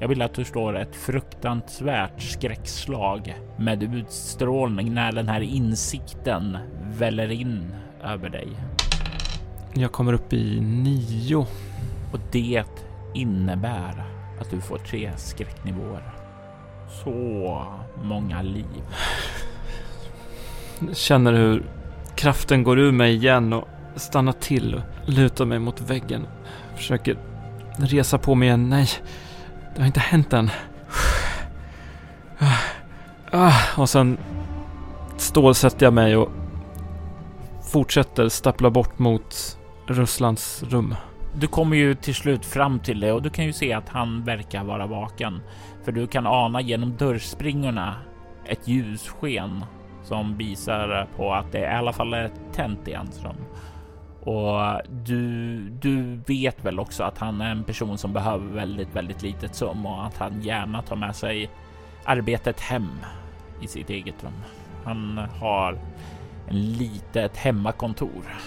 [0.00, 6.58] Jag vill att du slår ett fruktansvärt skräckslag med utstrålning när den här insikten
[6.98, 8.48] väller in över dig.
[9.74, 11.46] Jag kommer upp i nio.
[12.12, 12.64] Och det
[13.14, 14.04] innebär
[14.40, 16.14] att du får tre skräcknivåer.
[17.04, 17.66] Så
[18.02, 18.82] många liv.
[20.86, 21.62] Jag känner hur
[22.14, 26.26] kraften går ur mig igen och stannar till och lutar mig mot väggen.
[26.76, 27.16] Försöker
[27.76, 28.68] resa på mig igen.
[28.68, 28.88] Nej,
[29.74, 30.50] det har inte hänt än.
[33.32, 34.18] Ah, och sen
[35.16, 36.30] stålsätter jag mig och
[37.72, 40.94] fortsätter stappla bort mot Russlands rum.
[41.34, 44.24] Du kommer ju till slut fram till det och du kan ju se att han
[44.24, 45.40] verkar vara vaken.
[45.84, 47.94] För du kan ana genom dörrspringorna
[48.44, 49.64] ett ljussken
[50.02, 53.36] som visar på att det i alla fall är tänt i hans rum.
[54.30, 59.22] Och du, du vet väl också att han är en person som behöver väldigt, väldigt
[59.22, 61.50] litet sum och att han gärna tar med sig
[62.04, 62.88] arbetet hem
[63.62, 64.32] i sitt eget rum.
[64.84, 65.78] Han har
[66.48, 68.38] en litet hemmakontor.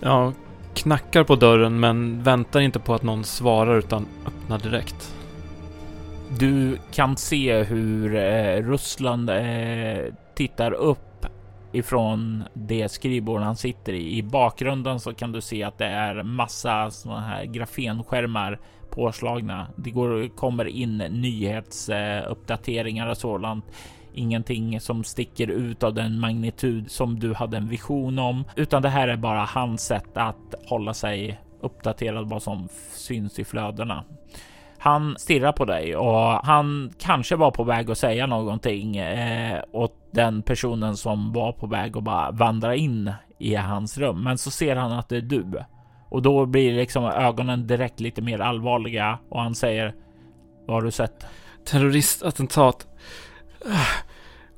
[0.00, 0.32] Jag
[0.74, 5.14] knackar på dörren men väntar inte på att någon svarar utan öppnar direkt.
[6.38, 11.07] Du kan se hur eh, Russland eh, tittar upp
[11.72, 14.18] ifrån det skrivbord han sitter i.
[14.18, 18.58] I bakgrunden så kan du se att det är massa sådana här grafenskärmar
[18.90, 19.66] påslagna.
[19.76, 23.64] Det går, kommer in nyhetsuppdateringar och sådant.
[24.14, 28.88] Ingenting som sticker ut av den magnitud som du hade en vision om, utan det
[28.88, 34.04] här är bara hans sätt att hålla sig uppdaterad vad som syns i flödena.
[34.78, 39.94] Han stirrar på dig och han kanske var på väg att säga någonting eh, åt
[40.10, 44.24] den personen som var på väg att bara vandra in i hans rum.
[44.24, 45.62] Men så ser han att det är du
[46.08, 49.94] och då blir liksom ögonen direkt lite mer allvarliga och han säger
[50.66, 51.26] Vad har du sett?
[51.64, 52.86] Terroristattentat.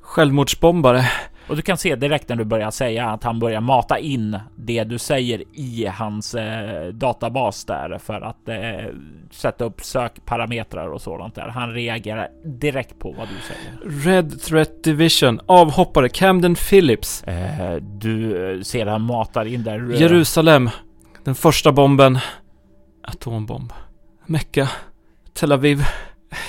[0.01, 1.05] Självmordsbombare.
[1.51, 4.83] Och du kan se direkt när du börjar säga att han börjar mata in det
[4.83, 8.95] du säger i hans eh, databas där för att eh,
[9.31, 11.47] sätta upp sökparametrar och sådant där.
[11.47, 14.05] Han reagerar direkt på vad du säger.
[14.05, 15.39] Red Threat Division.
[15.45, 17.23] Avhoppare Camden Phillips.
[17.23, 19.93] Eh, du ser han matar in där.
[20.01, 20.69] Jerusalem.
[21.23, 22.19] Den första bomben.
[23.03, 23.73] Atombomb.
[24.25, 24.69] Mecka.
[25.33, 25.83] Tel Aviv.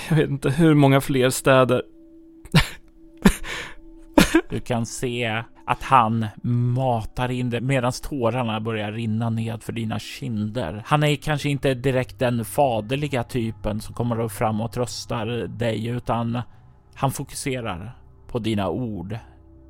[0.09, 1.83] Jag vet inte hur många fler städer.
[4.51, 6.27] Du kan se att han
[6.75, 10.83] matar in det medan tårarna börjar rinna ned för dina kinder.
[10.87, 16.43] Han är kanske inte direkt den faderliga typen som kommer fram och tröstar dig, utan
[16.95, 17.97] han fokuserar
[18.29, 19.19] på dina ord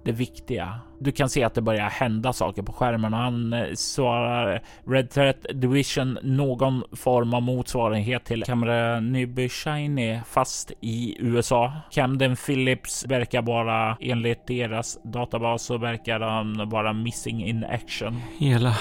[0.04, 0.80] det viktiga.
[1.00, 5.10] Du kan se att det börjar hända saker på skärmen och han eh, svarar Red
[5.10, 11.72] Threat Division någon form av motsvarighet till Camera Nyby Shiny fast i USA.
[11.90, 18.20] Camden Phillips verkar bara enligt deras databas så verkar han vara missing in action.
[18.38, 18.76] Hela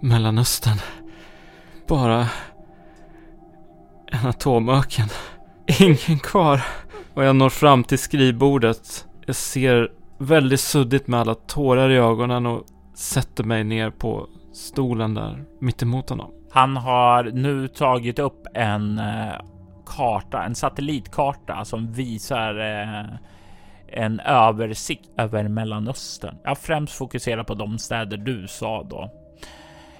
[0.00, 0.78] Mellanöstern.
[1.88, 2.26] Bara
[4.12, 5.08] en atomöken.
[5.80, 6.62] Ingen kvar.
[7.14, 9.06] Och jag når fram till skrivbordet.
[9.26, 15.14] Jag ser väldigt suddigt med alla tårar i ögonen och sätter mig ner på stolen
[15.14, 16.30] där mittemot honom.
[16.50, 19.34] Han har nu tagit upp en eh,
[19.86, 23.04] karta, en satellitkarta som visar eh,
[23.88, 26.36] en översikt över Mellanöstern.
[26.44, 29.10] Jag främst fokuserar på de städer du sa då.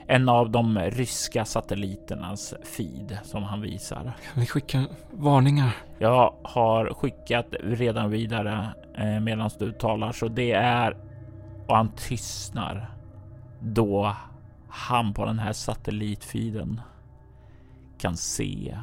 [0.09, 4.13] En av de ryska satelliternas feed som han visar.
[4.35, 5.77] Vi skickar varningar.
[5.99, 10.97] Jag har skickat redan vidare eh, medan du talar, så det är
[11.67, 12.91] och han tystnar
[13.61, 14.17] då
[14.69, 16.81] han på den här satellitfiden
[17.99, 18.79] kan se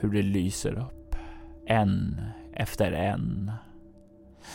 [0.00, 1.16] hur det lyser upp
[1.66, 2.20] en
[2.52, 3.52] efter en.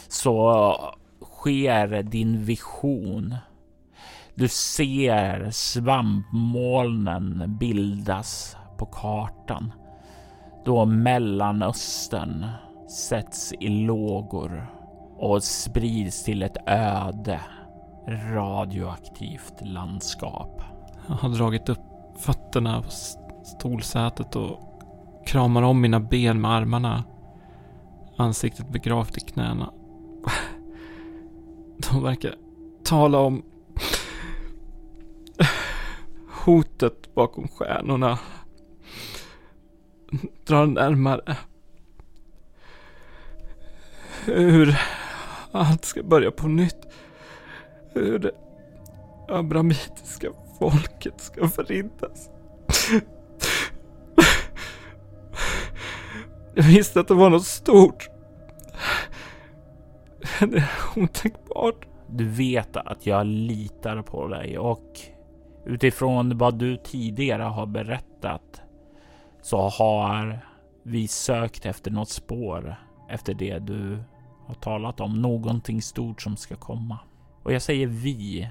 [0.08, 0.76] Så
[1.22, 3.36] sker din vision
[4.36, 9.74] du ser svampmolnen bildas på kartan
[10.66, 12.46] då Mellanöstern
[12.90, 14.68] sätts i lågor
[15.18, 17.42] och sprids till ett öde
[18.08, 20.62] radioaktivt landskap.
[21.08, 21.80] Jag har dragit upp
[22.18, 22.90] fötterna på
[23.44, 24.60] stolsätet och
[25.26, 27.04] kramar om mina ben med armarna.
[28.18, 29.74] Ansiktet begravt i knäna.
[31.92, 32.36] De verkar
[32.84, 33.44] tala om
[36.46, 38.20] hotet bakom stjärnorna
[40.46, 41.38] drar närmare.
[44.26, 44.78] Hur
[45.52, 46.88] allt ska börja på nytt.
[47.94, 48.32] Hur det
[49.28, 52.30] abramitiska folket ska förintas.
[56.56, 58.10] Jag visste att det var något stort.
[60.40, 61.86] Det är otänkbart.
[62.08, 65.00] Du vet att jag litar på dig och
[65.66, 68.62] Utifrån vad du tidigare har berättat
[69.42, 70.40] så har
[70.84, 72.76] vi sökt efter något spår
[73.10, 74.04] efter det du
[74.48, 75.22] har talat om.
[75.22, 77.00] Någonting stort som ska komma.
[77.44, 78.50] Och jag säger vi,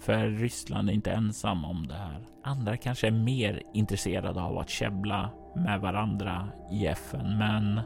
[0.00, 2.26] för Ryssland är inte ensam om det här.
[2.44, 7.80] Andra kanske är mer intresserade av att käbbla med varandra i FN, men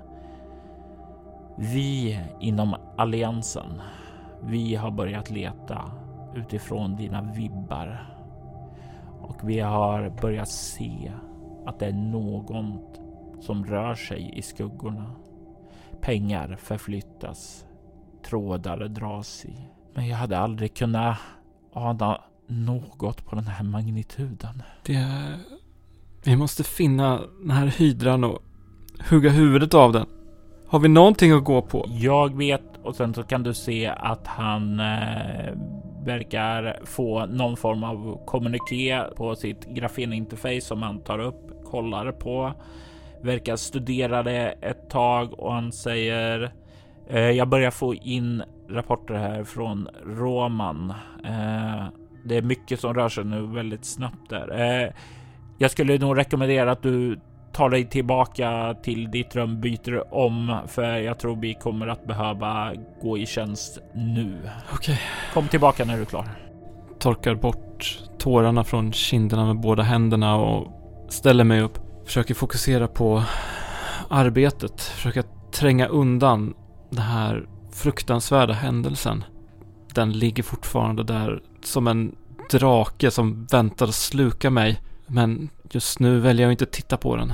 [1.58, 3.80] vi inom alliansen,
[4.42, 5.90] vi har börjat leta
[6.34, 8.15] utifrån dina vibbar
[9.20, 11.12] och vi har börjat se
[11.66, 13.00] att det är något
[13.40, 15.10] som rör sig i skuggorna.
[16.00, 17.64] Pengar förflyttas,
[18.24, 19.56] trådar dras i.
[19.94, 21.18] Men jag hade aldrig kunnat
[21.72, 24.62] ana något på den här magnituden.
[24.82, 25.06] Det...
[26.24, 28.38] Vi måste finna den här hydran och
[29.10, 30.06] hugga huvudet av den.
[30.68, 31.86] Har vi någonting att gå på?
[31.88, 35.54] Jag vet och sen så kan du se att han eh,
[36.06, 42.52] verkar få någon form av kommuniké på sitt grafeninterface som han tar upp, kollar på,
[43.22, 46.52] verkar studera det ett tag och han säger
[47.08, 50.90] eh, jag börjar få in rapporter här från Roman.
[51.24, 51.84] Eh,
[52.24, 54.60] det är mycket som rör sig nu väldigt snabbt där.
[54.60, 54.92] Eh,
[55.58, 57.20] jag skulle nog rekommendera att du
[57.56, 62.72] tar dig tillbaka till ditt rum, byter om, för jag tror vi kommer att behöva
[63.02, 64.50] gå i tjänst nu.
[64.72, 65.00] Okej.
[65.34, 66.28] Kom tillbaka när du är klar.
[66.98, 70.72] Torkar bort tårarna från kinderna med båda händerna och
[71.08, 71.78] ställer mig upp.
[72.04, 73.22] Försöker fokusera på
[74.10, 74.80] arbetet.
[74.80, 76.54] Försöker tränga undan
[76.90, 79.24] den här fruktansvärda händelsen.
[79.94, 82.14] Den ligger fortfarande där som en
[82.50, 84.80] drake som väntar att sluka mig.
[85.06, 87.32] Men just nu väljer jag inte att titta på den.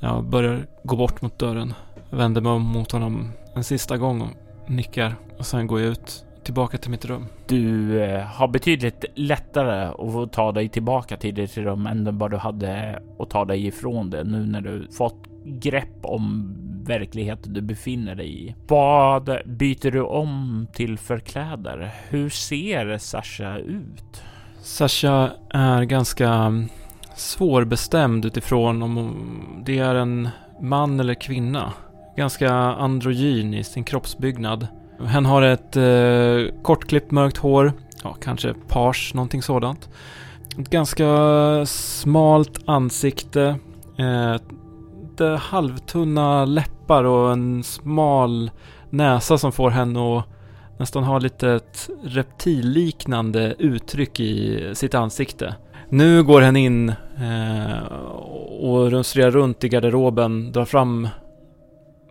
[0.00, 1.74] Jag börjar gå bort mot dörren.
[2.10, 5.14] Vänder mig om mot honom en sista gång och nickar.
[5.38, 7.26] Och sen går jag ut tillbaka till mitt rum.
[7.46, 12.36] Du eh, har betydligt lättare att ta dig tillbaka till ditt rum än vad du
[12.36, 18.14] hade att ta dig ifrån det nu när du fått grepp om verkligheten du befinner
[18.14, 18.54] dig i.
[18.68, 21.90] Vad byter du om till för kläder?
[22.08, 24.22] Hur ser Sasha ut?
[24.62, 26.52] Sasha är ganska
[27.20, 29.14] svårbestämd utifrån om
[29.64, 30.28] det är en
[30.60, 31.72] man eller kvinna.
[32.16, 34.66] Ganska androgyn i sin kroppsbyggnad.
[35.06, 39.88] Hen har ett eh, kortklippt mörkt hår, ja kanske page, någonting sådant.
[40.58, 41.06] Ett ganska
[41.66, 43.58] smalt ansikte,
[43.98, 44.36] eh,
[45.20, 48.50] lite halvtunna läppar och en smal
[48.90, 50.24] näsa som får henne att
[50.78, 55.54] nästan ha lite ett reptilliknande uttryck i sitt ansikte.
[55.92, 56.88] Nu går hen in
[57.20, 57.82] eh,
[58.60, 61.08] och rumstrerar runt i garderoben, drar fram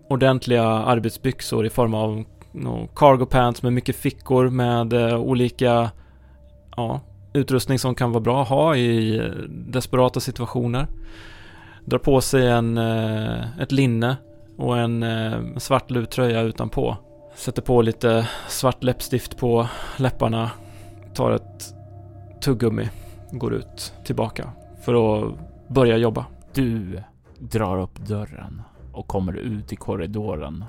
[0.09, 5.91] ordentliga arbetsbyxor i form av no, cargo pants med mycket fickor med eh, olika
[6.77, 7.01] ja,
[7.33, 10.87] utrustning som kan vara bra att ha i eh, desperata situationer.
[11.85, 14.17] Drar på sig en, eh, ett linne
[14.57, 16.97] och en eh, svart luttröja utanpå.
[17.35, 19.67] Sätter på lite svart läppstift på
[19.97, 20.51] läpparna.
[21.13, 21.73] Tar ett
[22.41, 22.89] tuggummi.
[23.31, 24.49] Går ut tillbaka
[24.85, 25.33] för att
[25.67, 26.25] börja jobba.
[26.53, 27.03] Du
[27.39, 28.61] drar upp dörren
[28.93, 30.65] och kommer ut i korridoren.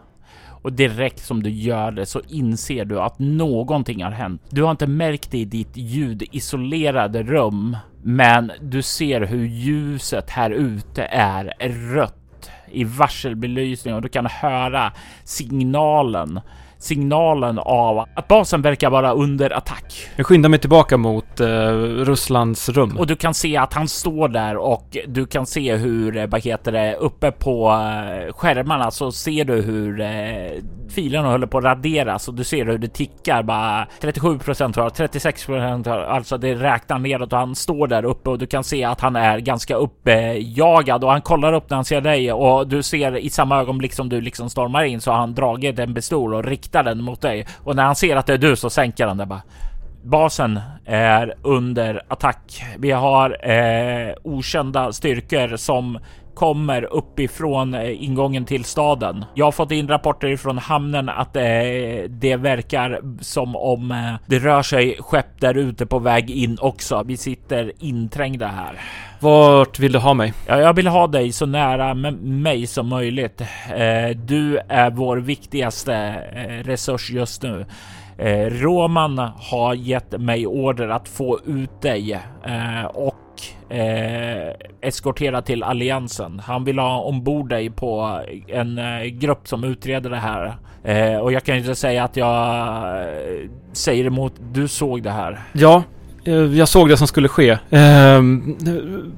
[0.62, 4.42] Och direkt som du gör det så inser du att någonting har hänt.
[4.50, 10.50] Du har inte märkt det i ditt ljudisolerade rum, men du ser hur ljuset här
[10.50, 14.92] ute är rött i varselbelysning och du kan höra
[15.24, 16.40] signalen
[16.80, 20.08] signalen av att basen verkar vara under attack.
[20.16, 21.46] Jag skyndar mig tillbaka mot eh,
[21.80, 22.96] Russlands rum.
[22.98, 26.44] Och du kan se att han står där och du kan se hur, eh, vad
[26.44, 31.64] heter det, uppe på eh, skärmarna så ser du hur eh, filerna håller på att
[31.64, 36.98] raderas och du ser hur det tickar bara 37 procent 36 procent alltså det räknar
[36.98, 41.04] nedåt och han står där uppe och du kan se att han är ganska uppjagad
[41.04, 44.08] och han kollar upp när han ser dig och du ser i samma ögonblick som
[44.08, 47.46] du liksom stormar in så har han dragit en pistol och riktar den mot dig
[47.64, 49.42] och när han ser att det är du så sänker han det bara.
[50.02, 52.62] Basen är under attack.
[52.78, 55.98] Vi har eh, okända styrkor som
[56.41, 59.24] kommer uppifrån eh, ingången till staden.
[59.34, 61.43] Jag har fått in rapporter från hamnen att eh,
[62.09, 67.03] det verkar som om eh, det rör sig skepp där ute på väg in också.
[67.07, 68.80] Vi sitter inträngda här.
[69.20, 70.32] Vart vill du ha mig?
[70.47, 73.43] Ja, jag vill ha dig så nära mig som möjligt.
[74.14, 76.12] Du är vår viktigaste
[76.62, 77.66] resurs just nu.
[78.51, 82.20] Roman har gett mig order att få ut dig
[82.95, 83.19] och
[83.70, 86.40] eh, eskortera till alliansen.
[86.44, 90.56] Han vill ha ombord dig på en eh, grupp som utreder det här.
[90.84, 92.46] Eh, och jag kan ju inte säga att jag
[93.02, 94.32] eh, säger emot.
[94.52, 95.40] Du såg det här.
[95.52, 95.82] Ja,
[96.54, 97.58] jag såg det som skulle ske.
[97.70, 98.56] Ehm,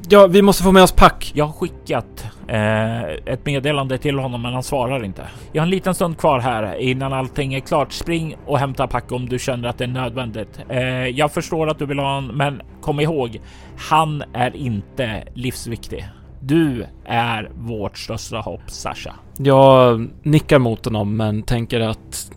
[0.09, 1.33] ja, vi måste få med oss pack.
[1.35, 5.23] Jag har skickat eh, ett meddelande till honom, men han svarar inte.
[5.53, 7.93] Jag har en liten stund kvar här innan allting är klart.
[7.93, 10.61] Spring och hämta pack om du känner att det är nödvändigt.
[10.69, 13.41] Eh, jag förstår att du vill ha honom, men kom ihåg,
[13.77, 16.09] han är inte livsviktig.
[16.41, 19.15] Du är vårt största hopp, Sasha.
[19.39, 22.31] Jag nickar mot honom, men tänker att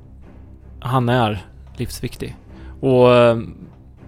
[0.80, 1.45] han är
[1.78, 2.36] livsviktig.
[2.82, 3.38] Och eh,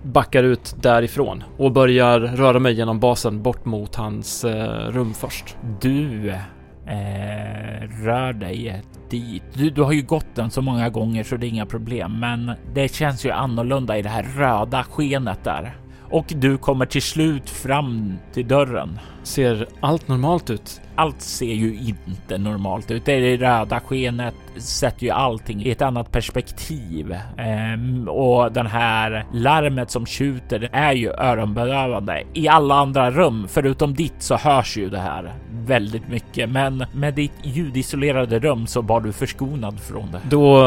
[0.08, 5.58] backar ut därifrån och börjar röra mig genom basen bort mot hans eh, rum först.
[5.82, 9.44] Du eh, rör dig dit.
[9.54, 12.52] Du, du har ju gått den så många gånger så det är inga problem, men
[12.74, 15.78] det känns ju annorlunda i det här röda skenet där.
[16.10, 19.00] Och du kommer till slut fram till dörren.
[19.24, 20.82] Ser allt normalt ut?
[20.98, 23.06] Allt ser ju inte normalt ut.
[23.06, 27.16] Det röda skenet sätter ju allting i ett annat perspektiv.
[27.38, 32.24] Ehm, och den här larmet som tjuter är ju öronbedövande.
[32.34, 36.50] I alla andra rum förutom ditt så hörs ju det här väldigt mycket.
[36.50, 40.22] Men med ditt ljudisolerade rum så var du förskonad från det.
[40.30, 40.64] Då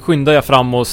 [0.00, 0.86] skyndar jag fram och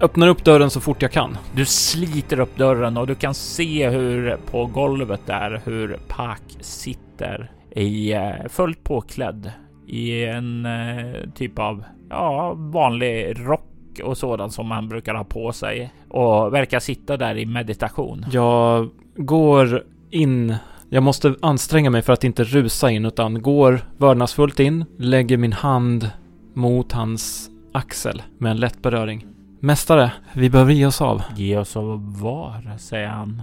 [0.00, 1.38] öppnar upp dörren så fort jag kan.
[1.54, 7.50] Du sliter upp dörren och du kan se hur på golvet där hur Pak sitter
[7.70, 9.52] i eh, fullt påklädd
[9.86, 13.64] i en eh, typ av ja, vanlig rock
[14.04, 18.26] och sådant som han brukar ha på sig och verkar sitta där i meditation.
[18.32, 20.54] Jag går in.
[20.88, 25.52] Jag måste anstränga mig för att inte rusa in utan går vördnadsfullt in, lägger min
[25.52, 26.10] hand
[26.54, 29.26] mot hans axel med en lätt beröring.
[29.60, 31.22] Mästare, vi behöver ge oss av.
[31.36, 33.42] Ge oss av var, säger han.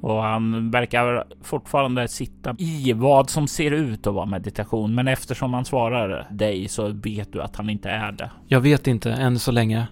[0.00, 4.94] Och han verkar fortfarande sitta i vad som ser ut att vara meditation.
[4.94, 8.30] Men eftersom han svarar dig så vet du att han inte är det.
[8.46, 9.86] Jag vet inte än så länge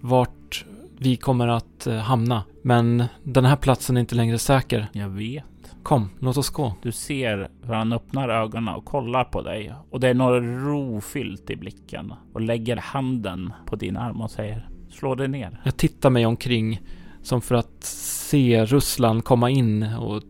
[0.00, 0.64] vart
[0.98, 2.44] vi kommer att eh, hamna.
[2.62, 4.86] Men den här platsen är inte längre säker.
[4.92, 5.44] Jag vet.
[5.82, 6.74] Kom, låt oss gå.
[6.82, 9.72] Du ser hur han öppnar ögonen och kollar på dig.
[9.90, 12.14] Och det är något rofyllt i blicken.
[12.32, 15.60] Och lägger handen på din arm och säger Slå dig ner.
[15.64, 16.80] Jag tittar mig omkring
[17.28, 20.22] som för att se Russland komma in och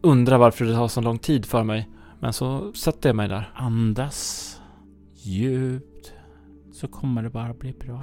[0.00, 1.88] undra varför det tar så lång tid för mig.
[2.20, 3.52] Men så sätter jag mig där.
[3.54, 4.60] Andas
[5.14, 6.12] djupt
[6.72, 8.02] så kommer det bara bli bra.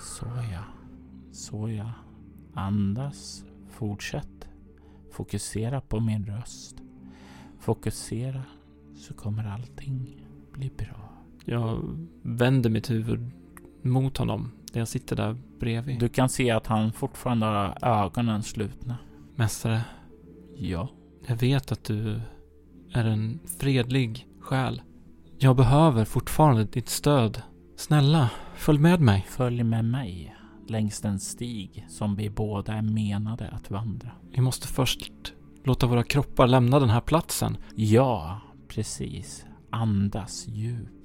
[0.00, 0.64] Såja,
[1.32, 1.94] såja.
[2.54, 4.48] Andas, fortsätt.
[5.12, 6.76] Fokusera på min röst.
[7.60, 8.42] Fokusera
[8.96, 11.12] så kommer allting bli bra.
[11.44, 13.30] Jag vänder mitt huvud
[13.82, 16.00] mot honom jag sitter där bredvid.
[16.00, 18.96] Du kan se att han fortfarande har ögonen slutna.
[19.36, 19.80] Mästare.
[20.56, 20.88] Ja.
[21.26, 22.20] Jag vet att du
[22.92, 24.82] är en fredlig själ.
[25.38, 27.42] Jag behöver fortfarande ditt stöd.
[27.76, 29.26] Snälla, följ med mig.
[29.28, 30.34] Följ med mig
[30.68, 34.10] längs den stig som vi båda är menade att vandra.
[34.30, 35.32] Vi måste först
[35.64, 37.56] låta våra kroppar lämna den här platsen.
[37.74, 39.46] Ja, precis.
[39.70, 40.97] Andas djupt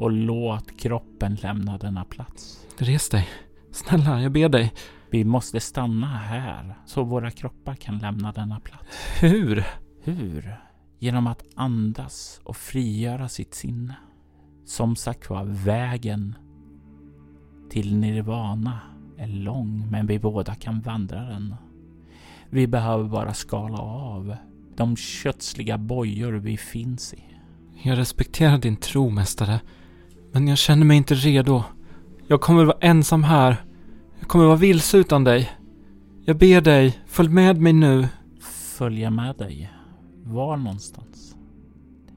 [0.00, 2.66] och låt kroppen lämna denna plats.
[2.78, 3.28] Res dig.
[3.72, 4.72] Snälla, jag ber dig.
[5.10, 8.84] Vi måste stanna här så våra kroppar kan lämna denna plats.
[9.20, 9.64] Hur?
[10.02, 10.56] Hur?
[10.98, 13.96] Genom att andas och frigöra sitt sinne.
[14.64, 16.34] Som sagt var, vägen
[17.70, 18.80] till nirvana
[19.18, 21.54] är lång, men vi båda kan vandra den.
[22.50, 24.36] Vi behöver bara skala av
[24.76, 27.24] de kötsliga bojor vi finns i.
[27.82, 29.60] Jag respekterar din tro, mästare.
[30.32, 31.62] Men jag känner mig inte redo.
[32.26, 33.56] Jag kommer vara ensam här.
[34.18, 35.50] Jag kommer vara vilse utan dig.
[36.24, 38.08] Jag ber dig, följ med mig nu.
[38.76, 39.72] Följa med dig?
[40.24, 41.36] Var någonstans?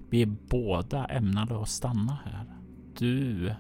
[0.10, 2.46] Vi är båda ämnade att stanna här.
[2.98, 3.54] Du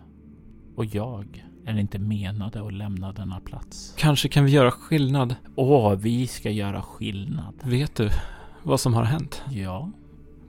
[0.75, 3.95] och jag är inte menade att lämna denna plats.
[3.97, 5.35] Kanske kan vi göra skillnad.
[5.55, 7.53] Åh, vi ska göra skillnad.
[7.63, 8.09] Vet du
[8.63, 9.41] vad som har hänt?
[9.49, 9.91] Ja.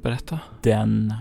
[0.03, 0.41] Berätta.
[0.63, 1.15] Den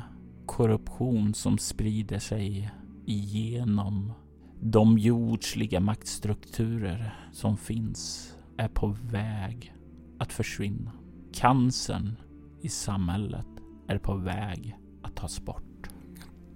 [0.45, 2.71] korruption som sprider sig
[3.05, 4.13] igenom
[4.61, 9.75] de jordsliga maktstrukturer som finns är på väg
[10.19, 10.91] att försvinna.
[11.33, 12.15] Cancern
[12.61, 13.47] i samhället
[13.87, 15.89] är på väg att tas bort.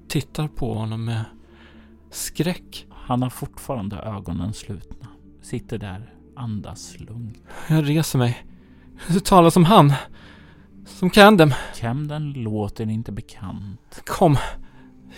[0.07, 1.25] Tittar på honom med
[2.11, 2.87] skräck.
[2.89, 5.07] Han har fortfarande ögonen slutna.
[5.41, 7.43] Sitter där, andas lugnt.
[7.69, 8.45] Jag reser mig.
[9.07, 9.93] Du talar som han.
[10.87, 11.53] Som Camden.
[11.75, 14.01] Camden låter inte bekant.
[14.05, 14.37] Kom.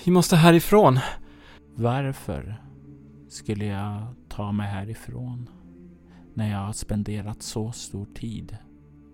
[0.05, 0.99] Vi måste härifrån.
[1.75, 2.63] Varför
[3.29, 5.49] skulle jag ta mig härifrån
[6.33, 8.57] när jag har spenderat så stor tid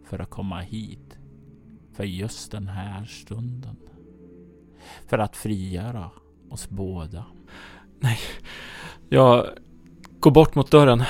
[0.09, 1.17] för att komma hit
[1.93, 3.77] för just den här stunden?
[5.07, 6.09] För att frigöra
[6.49, 7.25] oss båda.
[7.99, 8.17] Nej,
[9.09, 9.47] jag
[10.19, 11.03] går bort mot dörren.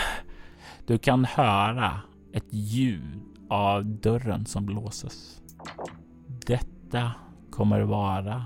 [0.85, 2.01] Du kan höra
[2.33, 5.41] ett ljud av dörren som låses.
[6.45, 7.11] Detta
[7.51, 8.45] kommer vara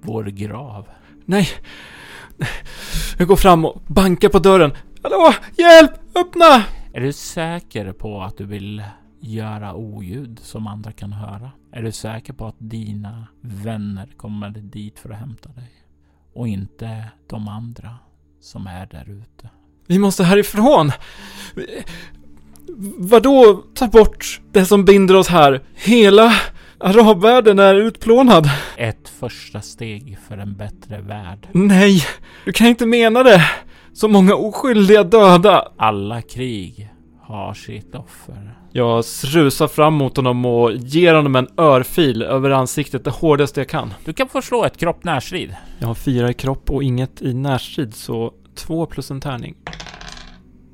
[0.00, 0.88] vår grav.
[1.24, 1.48] Nej,
[3.18, 4.72] jag går fram och bankar på dörren.
[5.02, 6.64] Hallå, hjälp, öppna!
[6.92, 8.82] Är du säker på att du vill
[9.20, 11.50] göra oljud som andra kan höra?
[11.72, 15.70] Är du säker på att dina vänner kommer dit för att hämta dig?
[16.32, 17.98] Och inte de andra
[18.40, 19.50] som är där ute?
[19.86, 20.90] Vi måste härifrån!
[22.98, 25.60] Vadå ta bort det som binder oss här?
[25.74, 26.32] Hela
[26.78, 28.50] arabvärlden är utplånad.
[28.76, 31.48] Ett första steg för en bättre värld.
[31.52, 32.02] Nej,
[32.44, 33.42] du kan inte mena det.
[33.92, 35.68] Så många oskyldiga döda.
[35.76, 36.90] Alla krig
[37.20, 38.54] har sitt offer.
[38.72, 43.68] Jag rusar fram mot honom och ger honom en örfil över ansiktet, det hårdaste jag
[43.68, 43.94] kan.
[44.04, 45.56] Du kan få slå ett kropp närstrid.
[45.78, 49.54] Jag har fyra i kropp och inget i närstrid, så två plus en tärning.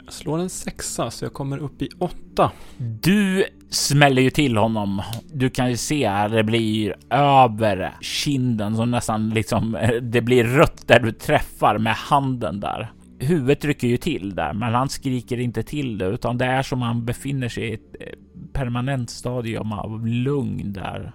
[0.06, 2.52] Jag slår en sexa, så jag kommer upp i åtta.
[2.78, 5.02] Du smäller ju till honom.
[5.32, 10.88] Du kan ju se att det blir över kinden som nästan liksom, det blir rött
[10.88, 12.92] där du träffar med handen där.
[13.18, 16.82] Huvudet rycker ju till där, men han skriker inte till det, utan det är som
[16.82, 18.06] han befinner sig i ett eh,
[18.52, 21.12] permanent stadium av lugn där.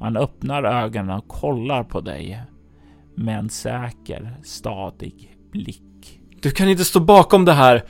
[0.00, 2.42] Han öppnar ögonen och kollar på dig
[3.14, 6.20] med en säker, stadig blick.
[6.40, 7.84] Du kan inte stå bakom det här.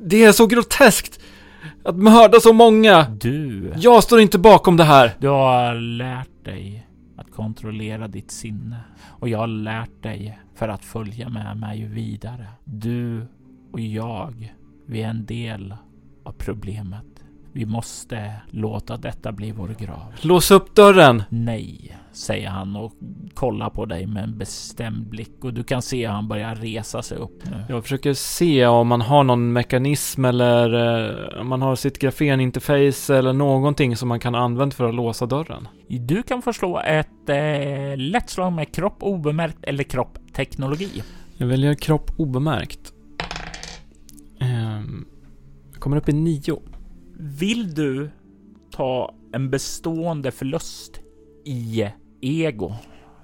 [0.00, 1.20] Det är så groteskt!
[1.84, 3.06] Att mörda så många!
[3.20, 5.14] Du Jag står inte bakom det här!
[5.20, 8.80] Du har lärt dig att kontrollera ditt sinne
[9.20, 12.46] och jag har lärt dig för att följa med mig vidare.
[12.64, 13.26] Du
[13.72, 14.54] och jag,
[14.86, 15.74] vi är en del
[16.24, 17.13] av problemet.
[17.56, 20.12] Vi måste låta detta bli vår grav.
[20.20, 21.22] Lås upp dörren!
[21.28, 22.92] Nej, säger han och
[23.34, 27.02] kollar på dig med en bestämd blick och du kan se hur han börjar resa
[27.02, 27.64] sig upp nu.
[27.68, 30.74] Jag försöker se om man har någon mekanism eller
[31.34, 35.26] eh, om man har sitt grafeninterface eller någonting som man kan använda för att låsa
[35.26, 35.68] dörren.
[35.88, 41.02] Du kan få slå ett eh, lätt slag med kropp obemärkt eller kropp teknologi.
[41.36, 42.92] Jag väljer kropp obemärkt.
[44.40, 45.06] Ehm,
[45.72, 46.60] jag kommer upp i nio.
[47.18, 48.10] Vill du
[48.70, 51.00] ta en bestående förlust
[51.44, 51.86] i
[52.20, 52.72] ego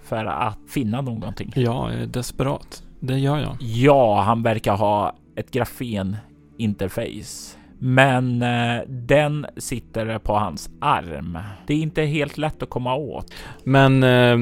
[0.03, 1.53] för att finna någonting?
[1.57, 2.82] Ja, jag är desperat.
[3.01, 3.57] Det gör jag.
[3.61, 6.16] Ja, han verkar ha ett grafen
[6.59, 7.57] interface.
[7.82, 11.38] Men eh, den sitter på hans arm.
[11.66, 13.32] Det är inte helt lätt att komma åt.
[13.64, 14.38] Men eh,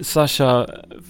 [0.00, 0.66] Sasha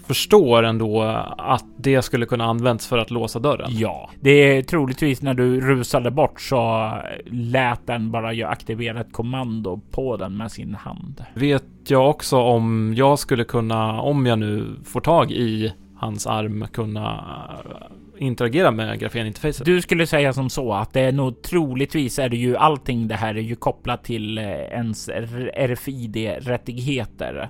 [0.07, 1.03] förstår ändå
[1.39, 3.69] att det skulle kunna användas för att låsa dörren.
[3.71, 6.93] Ja, det är troligtvis när du rusade bort så
[7.27, 11.25] lät den bara aktivera ett kommando på den med sin hand.
[11.35, 16.67] Vet jag också om jag skulle kunna, om jag nu får tag i hans arm,
[16.73, 17.25] kunna
[17.65, 19.65] eh, interagera med grafeninterfacet?
[19.65, 23.15] Du skulle säga som så att det är nog troligtvis är det ju allting det
[23.15, 25.09] här är ju kopplat till eh, ens
[25.57, 27.49] RFID-rättigheter.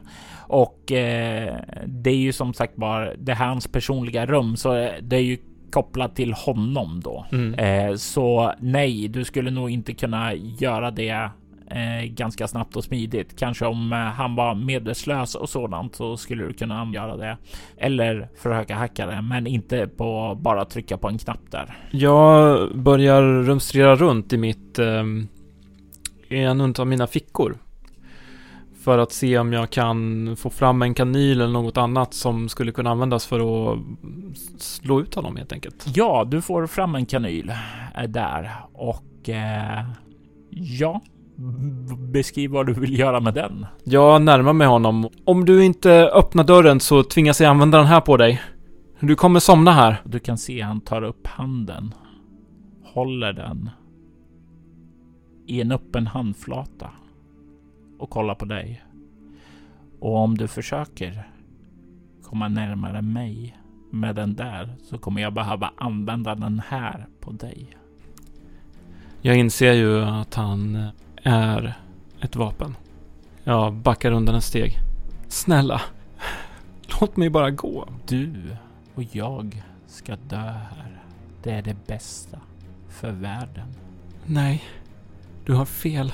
[0.49, 5.17] Och eh, det är ju som sagt bara det är hans personliga rum så det
[5.17, 5.39] är ju
[5.71, 7.27] kopplat till honom då.
[7.33, 7.55] Mm.
[7.55, 11.31] Eh, så nej, du skulle nog inte kunna göra det
[11.71, 13.39] eh, ganska snabbt och smidigt.
[13.39, 17.37] Kanske om eh, han var medvetslös och sådant så skulle du kunna göra det.
[17.77, 21.77] Eller försöka hacka det, men inte på bara trycka på en knapp där.
[21.91, 25.05] Jag börjar rumstrera runt i mitt, eh,
[26.29, 27.59] i en av mina fickor.
[28.85, 32.73] För att se om jag kan få fram en kanyl eller något annat som skulle
[32.73, 33.79] kunna användas för att
[34.59, 35.87] slå ut honom helt enkelt.
[35.95, 37.53] Ja, du får fram en kanyl
[37.97, 39.85] eh, där och eh,
[40.51, 41.01] ja,
[42.13, 43.67] beskriv vad du vill göra med den.
[43.85, 45.09] Jag närmar mig honom.
[45.25, 48.43] Om du inte öppnar dörren så tvingas jag använda den här på dig.
[49.01, 50.01] Du kommer somna här.
[50.05, 51.95] Du kan se han tar upp handen,
[52.85, 53.71] håller den
[55.47, 56.91] i en öppen handflata
[57.99, 58.83] och kollar på dig.
[60.01, 61.29] Och om du försöker
[62.23, 63.57] komma närmare mig
[63.91, 67.77] med den där så kommer jag behöva använda den här på dig.
[69.21, 70.89] Jag inser ju att han
[71.27, 71.75] är
[72.21, 72.77] ett vapen.
[73.45, 74.79] Jag backar undan ett steg.
[75.29, 75.81] Snälla,
[77.01, 77.89] låt mig bara gå.
[78.07, 78.57] Du
[78.95, 81.03] och jag ska dö här.
[81.43, 82.39] Det är det bästa
[82.89, 83.69] för världen.
[84.27, 84.65] Nej,
[85.45, 86.13] du har fel.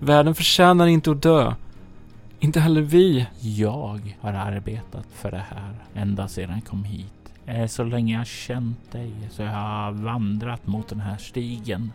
[0.00, 1.54] Världen förtjänar inte att dö.
[2.40, 3.26] Inte heller vi.
[3.40, 7.12] Jag har arbetat för det här ända sedan jag kom hit.
[7.70, 11.92] Så länge jag känt dig så jag har vandrat mot den här stigen.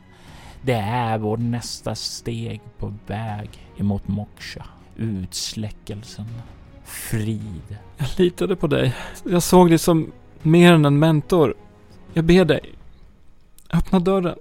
[0.65, 4.65] Det är vår nästa steg på väg emot moksha.
[4.95, 6.25] Utsläckelsen.
[6.83, 7.77] Frid.
[7.97, 8.95] Jag litade på dig.
[9.25, 10.11] Jag såg dig som
[10.41, 11.53] mer än en mentor.
[12.13, 12.73] Jag ber dig.
[13.73, 14.35] Öppna dörren.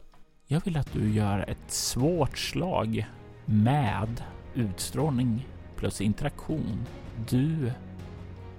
[0.46, 3.06] Jag vill att du gör ett svårt slag
[3.44, 4.22] med
[4.54, 5.46] utstrålning
[5.76, 6.86] plus interaktion.
[7.28, 7.72] Du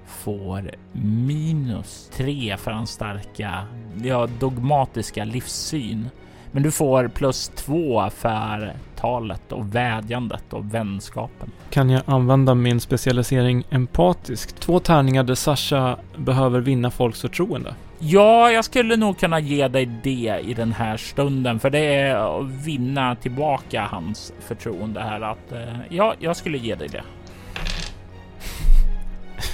[0.05, 3.67] får minus tre för en starka,
[4.03, 6.09] ja, dogmatiska livssyn.
[6.55, 11.51] Men du får plus två för talet och vädjandet och vänskapen.
[11.69, 14.55] Kan jag använda min specialisering empatisk?
[14.55, 17.75] Två tärningar där Sasha behöver vinna folks förtroende.
[17.99, 22.15] Ja, jag skulle nog kunna ge dig det i den här stunden, för det är
[22.15, 27.03] att vinna tillbaka hans förtroende här att eh, ja, jag skulle ge dig det.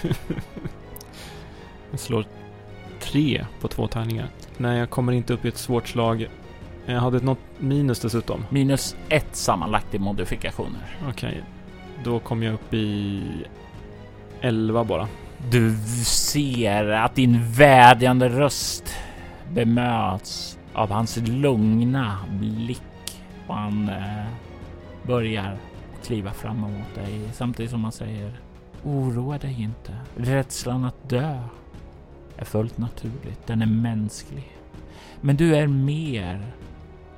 [1.92, 2.26] Jag slår
[3.00, 4.28] tre på två tärningar.
[4.58, 6.28] Nej, jag kommer inte upp i ett svårt slag
[6.90, 8.46] Jag hade något minus dessutom.
[8.50, 10.98] Minus ett sammanlagt i modifikationer.
[11.10, 11.44] Okej.
[12.04, 13.24] Då kom jag upp i
[14.42, 15.08] 11 bara.
[15.52, 15.76] Du
[16.06, 18.96] ser att din vädjande röst
[19.54, 22.82] bemöts av hans lugna blick
[23.48, 24.26] och han eh,
[25.04, 25.58] börjar
[26.04, 28.40] kliva fram emot dig samtidigt som han säger
[28.84, 29.94] Oroa dig inte.
[30.16, 31.40] Rädslan att dö
[32.38, 33.48] är fullt naturligt.
[33.48, 34.52] Den är mänsklig.
[35.22, 36.46] Men du är mer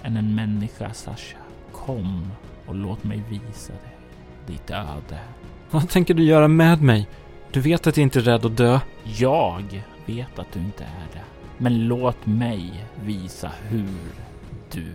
[0.03, 1.37] än en människa, Sasha.
[1.71, 2.31] Kom
[2.65, 3.91] och låt mig visa dig
[4.47, 5.19] ditt öde.
[5.71, 7.07] Vad tänker du göra med mig?
[7.51, 8.79] Du vet att jag inte är rädd att dö.
[9.03, 11.21] Jag vet att du inte är det.
[11.57, 13.97] Men låt mig visa hur
[14.71, 14.93] du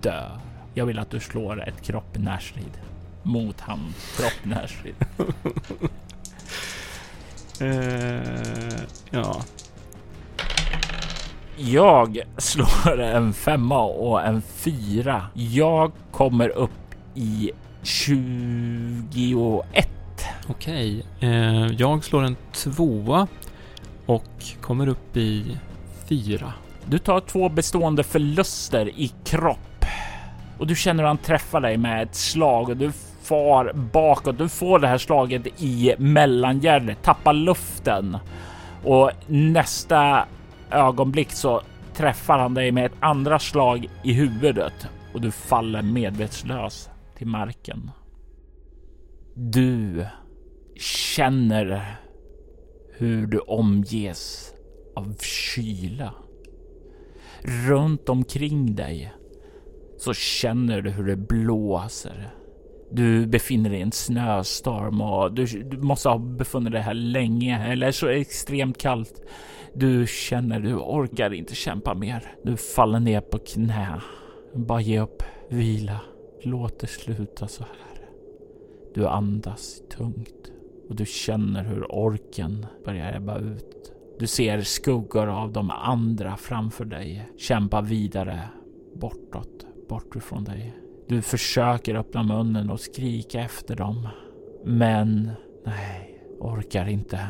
[0.00, 0.38] dör.
[0.74, 2.80] Jag vill att du slår ett kropp närstrid
[3.22, 4.94] mot hans kropp närstrid.
[7.60, 9.42] Eh, ja.
[11.60, 15.26] Jag slår en femma och en fyra.
[15.34, 16.70] Jag kommer upp
[17.14, 17.50] i
[17.82, 19.88] 21.
[20.48, 21.04] Okej.
[21.20, 23.26] Eh, jag slår en tvåa
[24.06, 24.24] och
[24.60, 25.58] kommer upp i
[26.08, 26.52] fyra.
[26.84, 29.84] Du tar två bestående förluster i kropp
[30.58, 32.92] och du känner hur han träffar dig med ett slag och du
[33.22, 34.38] far bakåt.
[34.38, 38.16] Du får det här slaget i mellangärdet, tappar luften
[38.84, 40.24] och nästa
[40.70, 41.62] ögonblick så
[41.94, 47.90] träffar han dig med ett andra slag i huvudet och du faller medvetslös till marken.
[49.34, 50.06] Du
[51.14, 51.96] känner
[52.98, 54.52] hur du omges
[54.96, 56.14] av kyla.
[57.42, 59.12] Runt omkring dig
[59.98, 62.30] så känner du hur det blåser.
[62.92, 67.72] Du befinner dig i en snöstorm och du, du måste ha befunnit dig här länge
[67.72, 69.22] eller så extremt kallt.
[69.80, 72.34] Du känner du orkar inte kämpa mer.
[72.42, 74.00] Du faller ner på knä.
[74.54, 76.00] Bara ge upp, vila.
[76.42, 78.08] Låt det sluta så här.
[78.94, 80.52] Du andas tungt
[80.88, 83.92] och du känner hur orken börjar ebba ut.
[84.18, 88.40] Du ser skuggor av de andra framför dig kämpa vidare
[88.94, 90.74] bortåt, bort ifrån dig.
[91.08, 94.08] Du försöker öppna munnen och skrika efter dem.
[94.64, 95.30] Men
[95.64, 97.20] nej, orkar inte.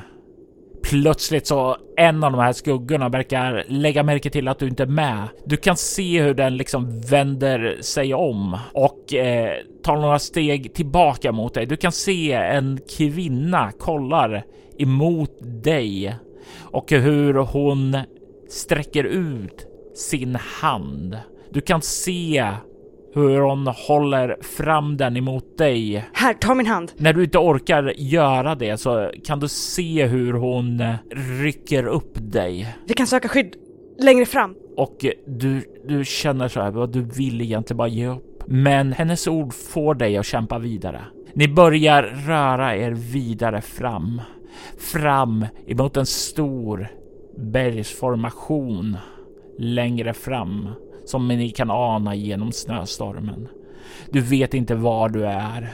[0.82, 4.86] Plötsligt så en av de här skuggorna verkar lägga märke till att du inte är
[4.86, 5.28] med.
[5.44, 11.32] Du kan se hur den liksom vänder sig om och eh, tar några steg tillbaka
[11.32, 11.66] mot dig.
[11.66, 14.44] Du kan se en kvinna kollar
[14.78, 16.16] emot dig
[16.60, 17.98] och hur hon
[18.50, 21.18] sträcker ut sin hand.
[21.50, 22.52] Du kan se
[23.18, 26.04] hur hon håller fram den emot dig.
[26.12, 26.92] Här, ta min hand.
[26.96, 30.82] När du inte orkar göra det så kan du se hur hon
[31.40, 33.56] rycker upp dig Vi kan söka skydd
[33.98, 34.54] längre fram.
[34.76, 38.44] och du, du känner så här vad du vill egentligen bara ge upp.
[38.46, 41.00] Men hennes ord får dig att kämpa vidare.
[41.32, 44.20] Ni börjar röra er vidare fram,
[44.92, 46.88] fram emot en stor
[47.36, 48.96] bergsformation
[49.58, 50.68] längre fram
[51.08, 53.48] som ni kan ana genom snöstormen.
[54.10, 55.72] Du vet inte var du är.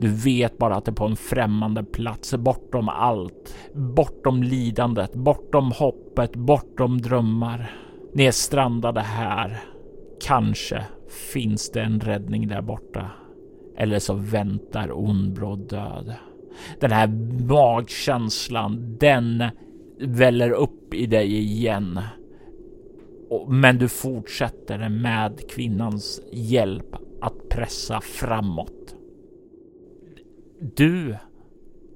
[0.00, 5.72] Du vet bara att det är på en främmande plats bortom allt, bortom lidandet, bortom
[5.72, 7.70] hoppet, bortom drömmar.
[8.14, 9.58] Ni är strandade här.
[10.26, 10.84] Kanske
[11.32, 13.10] finns det en räddning där borta.
[13.76, 16.14] Eller så väntar ondbråd död.
[16.80, 17.06] Den här
[17.48, 19.44] magkänslan, den
[20.00, 22.00] väller upp i dig igen.
[23.48, 28.94] Men du fortsätter med kvinnans hjälp att pressa framåt.
[30.76, 31.16] Du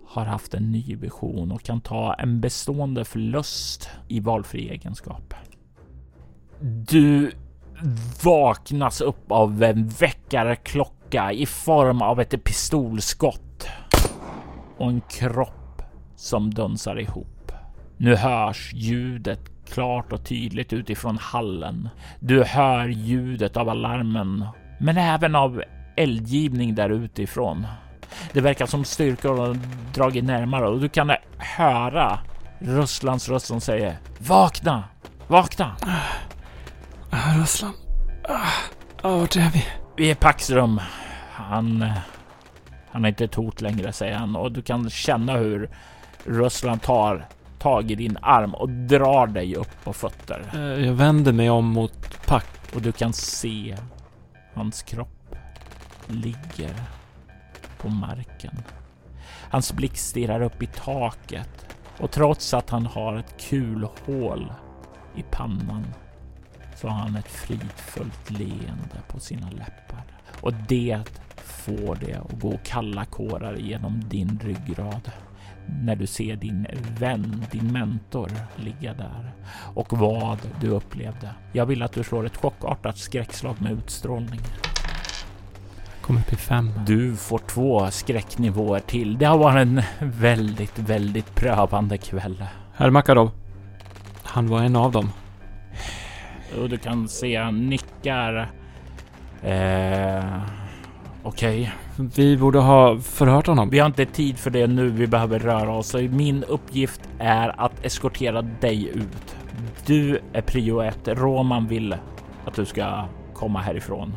[0.07, 5.35] har haft en ny vision och kan ta en bestående förlust i valfri egenskap.
[6.61, 7.33] Du
[8.24, 13.66] vaknas upp av en väckarklocka i form av ett pistolskott
[14.78, 15.83] och en kropp
[16.16, 17.53] som dunsar ihop.
[17.97, 21.89] Nu hörs ljudet klart och tydligt utifrån hallen.
[22.21, 24.47] Du hör ljudet av alarmen,
[24.81, 25.62] men även av
[25.97, 27.66] eldgivning där utifrån.
[28.33, 29.59] Det verkar som styrkor har
[29.95, 32.18] dragit närmare och du kan höra
[32.59, 34.85] Russlands röst som säger Vakna!
[35.27, 35.77] Vakna!
[37.11, 37.75] Ah, Russland.
[38.29, 38.35] Ah,
[39.03, 39.64] ah, vart är vi?
[39.97, 40.81] Vi är Paxrum.
[41.33, 41.91] Han...
[42.93, 45.71] Han är inte ett hot längre, säger han och du kan känna hur
[46.25, 47.27] Russland tar
[47.61, 50.51] tag i din arm och drar dig upp på fötter.
[50.55, 52.75] Eh, jag vänder mig om mot Pack.
[52.75, 53.77] Och du kan se
[54.55, 55.37] hans kropp
[56.07, 56.75] ligger
[57.79, 58.63] på marken.
[59.51, 61.67] Hans blick stirrar upp i taket
[61.99, 64.53] och trots att han har ett kulhål
[65.17, 65.87] i pannan
[66.77, 70.05] så har han ett fridfullt leende på sina läppar.
[70.41, 71.01] Och det
[71.37, 75.11] får det att gå kalla kårar genom din ryggrad
[75.67, 76.67] när du ser din
[76.99, 79.33] vän, din mentor, ligga där
[79.75, 81.31] och vad du upplevde.
[81.53, 84.41] Jag vill att du slår ett chockartat skräckslag med utstrålning.
[86.01, 86.73] Kommer upp i fem.
[86.87, 89.19] Du får två skräcknivåer till.
[89.19, 92.45] Det har varit en väldigt, väldigt prövande kväll.
[92.77, 93.31] Herr Makarov.
[94.23, 95.11] Han var en av dem.
[96.59, 98.51] Och du kan se han nickar.
[99.43, 100.41] Eh,
[101.23, 101.73] Okej.
[102.16, 103.71] Vi borde ha förhört honom.
[103.71, 104.91] Vi har inte tid för det nu.
[104.91, 105.95] Vi behöver röra oss.
[105.95, 109.37] Min uppgift är att eskortera dig ut.
[109.87, 111.09] Du är prio ett.
[111.09, 111.95] Roman vill
[112.45, 113.05] att du ska
[113.35, 114.12] komma härifrån.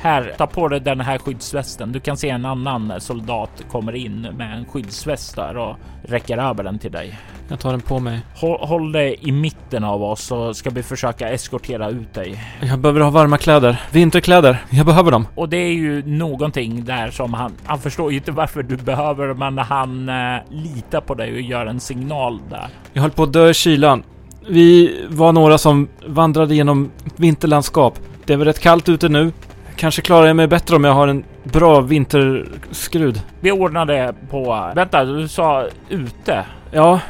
[0.00, 1.92] Här, ta på dig den här skyddsvästen.
[1.92, 6.64] Du kan se en annan soldat kommer in med en skyddsväst där och räcker över
[6.64, 7.18] den till dig.
[7.48, 8.20] Jag tar den på mig.
[8.34, 12.44] Håll, håll dig i mitten av oss så ska vi försöka eskortera ut dig.
[12.60, 13.82] Jag behöver ha varma kläder.
[13.92, 14.64] Vinterkläder.
[14.70, 15.26] Jag behöver dem.
[15.34, 19.34] Och det är ju någonting där som han, han förstår ju inte varför du behöver,
[19.34, 22.68] men han eh, litar på dig och gör en signal där.
[22.92, 24.02] Jag höll på att dö i kylan.
[24.48, 27.98] Vi var några som vandrade genom vinterlandskap.
[28.24, 29.32] Det är väl rätt kallt ute nu.
[29.78, 33.22] Kanske klarar jag mig bättre om jag har en bra vinterskrud.
[33.40, 36.44] Vi ordnar det på, vänta, du sa ute.
[36.70, 37.00] Ja,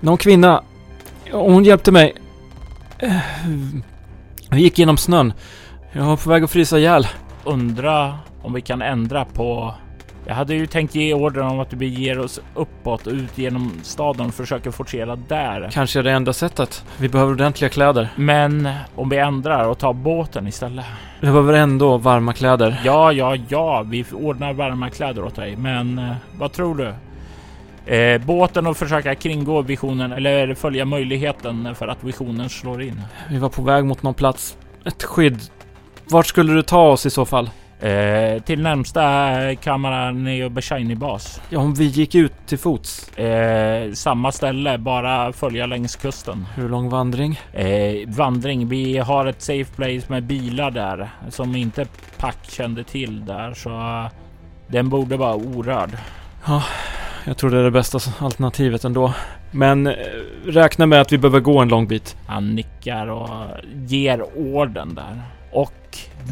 [0.00, 0.62] någon kvinna.
[1.32, 2.14] Hon hjälpte mig.
[4.50, 5.32] Vi gick genom snön.
[5.92, 7.06] Jag var på väg att frysa ihjäl.
[7.44, 9.74] Undra om vi kan ändra på
[10.26, 14.26] jag hade ju tänkt ge order om att vi beger oss uppåt ut genom staden
[14.26, 15.70] och försöker forcera där.
[15.72, 16.84] Kanske är det enda sättet.
[16.98, 18.08] Vi behöver ordentliga kläder.
[18.16, 20.84] Men om vi ändrar och tar båten istället.
[21.20, 22.80] Jag behöver ändå varma kläder.
[22.84, 25.56] Ja, ja, ja, vi ordnar varma kläder åt dig.
[25.56, 26.94] Men eh, vad tror du?
[27.94, 33.02] Eh, båten och försöka kringgå visionen eller följa möjligheten för att visionen slår in.
[33.30, 34.56] Vi var på väg mot någon plats.
[34.84, 35.40] Ett skydd.
[36.08, 37.50] Vart skulle du ta oss i så fall?
[37.80, 41.40] Eh, till närmsta kamera Neo Beshaini bas.
[41.48, 43.18] Ja, om vi gick ut till fots.
[43.18, 46.46] Eh, samma ställe, bara följa längs kusten.
[46.54, 47.40] Hur lång vandring?
[47.52, 48.68] Eh, vandring.
[48.68, 51.86] Vi har ett safe place med bilar där som inte
[52.18, 54.06] Pack kände till där så eh,
[54.66, 55.90] den borde vara orörd.
[57.26, 59.14] Jag tror det är det bästa alternativet ändå.
[59.50, 59.94] Men eh,
[60.46, 62.16] räkna med att vi behöver gå en lång bit.
[62.26, 63.28] Han nickar och
[63.86, 65.22] ger orden där.
[65.54, 65.72] Och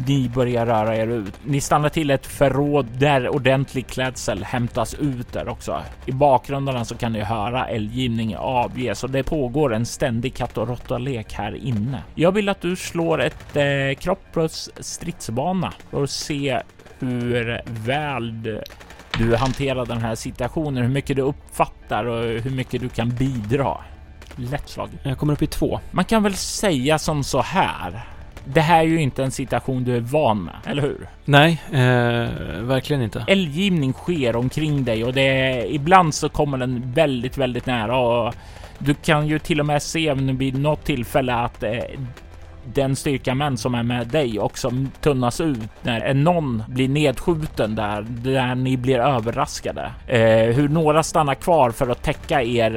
[0.07, 1.33] ni börjar röra er ut.
[1.43, 5.81] Ni stannar till ett förråd där ordentlig klädsel hämtas ut där också.
[6.05, 10.67] I bakgrunden så kan ni höra eldgivning avges och det pågår en ständig katt och
[10.67, 12.03] råtta-lek här inne.
[12.15, 16.61] Jag vill att du slår ett eh, kropp plus stridsbana för att se
[16.99, 18.63] hur väl du-
[19.17, 23.77] du hanterar den här situationen, hur mycket du uppfattar och hur mycket du kan bidra.
[24.35, 24.89] Lätt slag.
[25.03, 25.79] Jag kommer upp i två.
[25.91, 28.03] Man kan väl säga som så här.
[28.45, 31.07] Det här är ju inte en situation du är van med, eller hur?
[31.25, 33.25] Nej, eh, verkligen inte.
[33.27, 38.35] Eldgivning sker omkring dig och det är, ibland så kommer den väldigt, väldigt nära och
[38.77, 41.79] du kan ju till och med se vid något tillfälle att eh,
[42.65, 44.71] den styrka män som är med dig också
[45.01, 49.91] tunnas ut när någon blir nedskjuten där, där ni blir överraskade.
[50.07, 52.71] Eh, hur några stannar kvar för att täcka er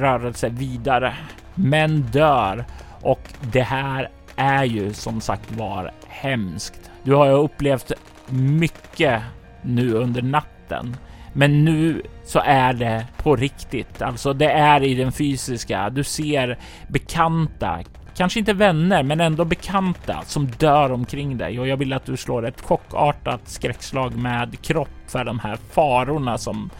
[0.00, 1.14] rörelse vidare.
[1.54, 2.64] Män dör
[3.02, 4.08] och det här
[4.38, 6.90] är ju som sagt var hemskt.
[7.02, 7.92] Du har ju upplevt
[8.28, 9.22] mycket
[9.62, 10.96] nu under natten.
[11.32, 14.02] Men nu så är det på riktigt.
[14.02, 15.90] Alltså det är i den fysiska.
[15.90, 16.58] Du ser
[16.88, 17.78] bekanta,
[18.16, 21.60] kanske inte vänner, men ändå bekanta som dör omkring dig.
[21.60, 26.38] Och jag vill att du slår ett chockartat skräckslag med kropp för de här farorna
[26.38, 26.70] som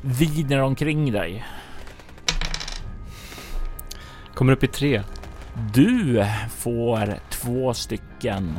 [0.00, 1.44] viner omkring dig.
[4.34, 5.02] Kommer upp i tre.
[5.74, 6.24] Du
[6.56, 8.58] får två stycken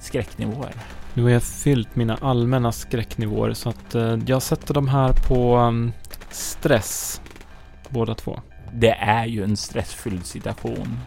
[0.00, 0.72] skräcknivåer.
[1.14, 5.56] Nu har jag fyllt mina allmänna skräcknivåer så att eh, jag sätter de här på
[5.56, 5.92] um,
[6.30, 7.20] stress.
[7.88, 8.40] Båda två.
[8.72, 10.98] Det är ju en stressfylld situation.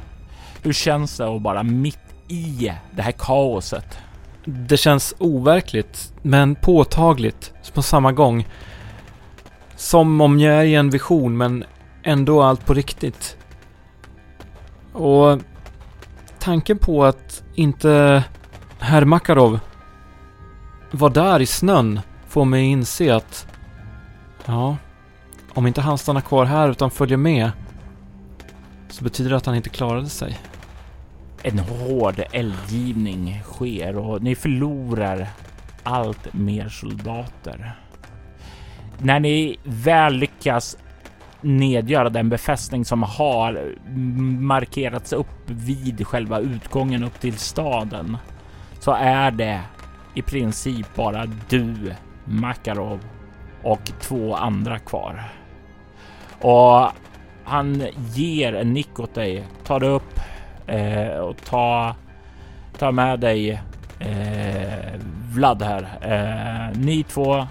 [0.63, 3.97] Hur känns det att bara mitt i det här kaoset
[4.45, 8.47] Det känns overkligt, men påtagligt på samma gång.
[9.75, 11.63] Som om jag är i en vision, men
[12.03, 13.37] ändå allt på riktigt.
[14.93, 15.39] Och
[16.39, 18.23] tanken på att inte
[18.79, 19.59] herr Makarov
[20.91, 23.47] var där i snön får mig inse att
[24.45, 24.77] ja,
[25.53, 27.51] om inte han stannar kvar här utan följer med
[28.89, 30.39] så betyder det att han inte klarade sig.
[31.41, 35.27] En hård eldgivning sker och ni förlorar
[35.83, 37.75] allt mer soldater.
[38.97, 40.77] När ni väl lyckas
[41.41, 43.75] nedgöra den befästning som har
[44.39, 48.17] markerats upp vid själva utgången upp till staden
[48.79, 49.61] så är det
[50.13, 51.93] i princip bara du,
[52.25, 52.99] Makarov
[53.63, 55.23] och två andra kvar.
[56.41, 56.91] Och
[57.43, 57.83] han
[58.13, 60.19] ger en nick åt dig, Ta dig upp
[60.67, 61.95] eh, och ta,
[62.77, 63.61] ta med dig
[63.99, 64.99] eh,
[65.31, 65.89] Vlad här.
[66.01, 67.47] Eh, ni två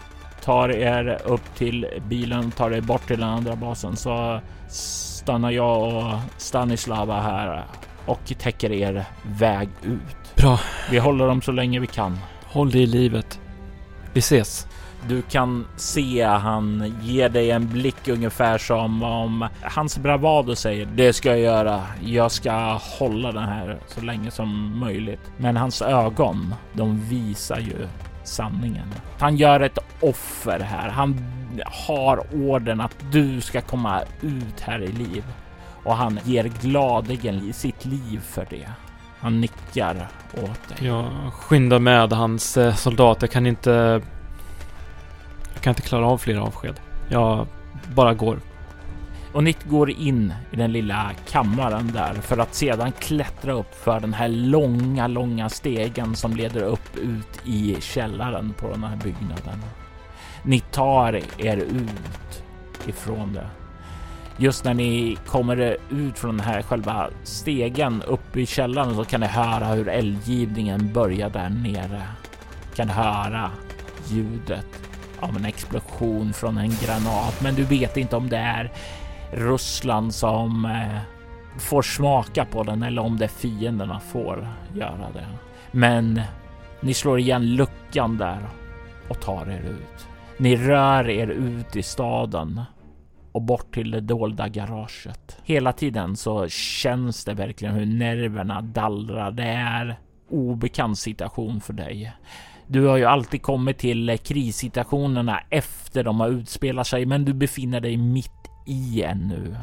[0.48, 5.96] tar er upp till bilen, tar er bort till den andra basen så stannar jag
[5.96, 7.64] och Stanislava här
[8.06, 10.36] och täcker er väg ut.
[10.36, 10.60] Bra.
[10.90, 12.18] Vi håller dem så länge vi kan.
[12.44, 13.40] Håll dig i livet.
[14.12, 14.66] Vi ses.
[15.08, 21.12] Du kan se han ger dig en blick ungefär som om hans bravado säger det
[21.12, 21.82] ska jag göra.
[22.04, 25.30] Jag ska hålla den här så länge som möjligt.
[25.36, 27.86] Men hans ögon, de visar ju
[28.28, 28.94] sanningen.
[29.18, 30.88] Han gör ett offer här.
[30.88, 31.20] Han
[31.64, 35.24] har orden att du ska komma ut här i liv
[35.84, 38.68] och han ger gladeligen sitt liv för det.
[39.20, 40.86] Han nickar åt dig.
[40.86, 43.18] Jag skyndar med hans eh, soldat.
[43.20, 44.02] Jag kan inte...
[45.54, 46.80] Jag kan inte klara av fler avsked.
[47.08, 47.46] Jag
[47.94, 48.38] bara går.
[49.32, 54.00] Och Nick går in i den lilla kammaren där för att sedan klättra upp för
[54.00, 59.62] den här långa, långa stegen som leder upp ut i källaren på den här byggnaden.
[60.42, 62.42] Ni tar er ut
[62.86, 63.46] ifrån det.
[64.36, 69.20] Just när ni kommer ut från den här själva stegen upp i källaren så kan
[69.20, 72.02] ni höra hur eldgivningen börjar där nere.
[72.74, 73.50] Kan höra
[74.08, 74.66] ljudet
[75.20, 78.72] av en explosion från en granat, men du vet inte om det är
[79.30, 81.00] Ryssland som eh,
[81.58, 85.26] får smaka på den eller om det är fienderna får göra det.
[85.72, 86.20] Men
[86.80, 88.48] ni slår igen luckan där
[89.08, 90.08] och tar er ut.
[90.38, 92.60] Ni rör er ut i staden
[93.32, 95.38] och bort till det dolda garaget.
[95.44, 99.30] Hela tiden så känns det verkligen hur nerverna dallrar.
[99.30, 99.98] Det är
[100.30, 102.12] obekant situation för dig.
[102.66, 107.80] Du har ju alltid kommit till krissituationerna efter de har utspelat sig, men du befinner
[107.80, 108.37] dig mitt
[108.68, 109.56] i ännu.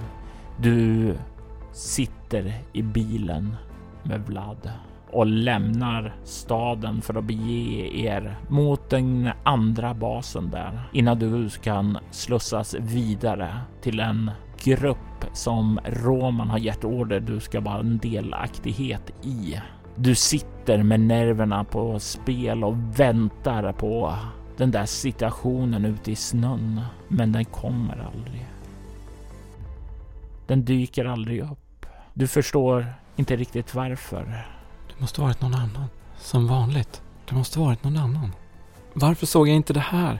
[0.57, 1.13] Du
[1.71, 3.55] sitter i bilen
[4.03, 4.71] med Vlad
[5.11, 11.97] och lämnar staden för att bege er mot den andra basen där innan du kan
[12.11, 14.31] slussas vidare till en
[14.63, 19.61] grupp som Roman har gett order du ska vara en delaktighet i.
[19.95, 24.15] Du sitter med nerverna på spel och väntar på
[24.57, 28.54] den där situationen ute i snön, men den kommer aldrig.
[30.47, 31.85] Den dyker aldrig upp.
[32.13, 34.47] Du förstår inte riktigt varför.
[34.87, 35.85] Det måste varit någon annan.
[36.17, 37.01] Som vanligt.
[37.29, 38.31] Det måste varit någon annan.
[38.93, 40.19] Varför såg jag inte det här?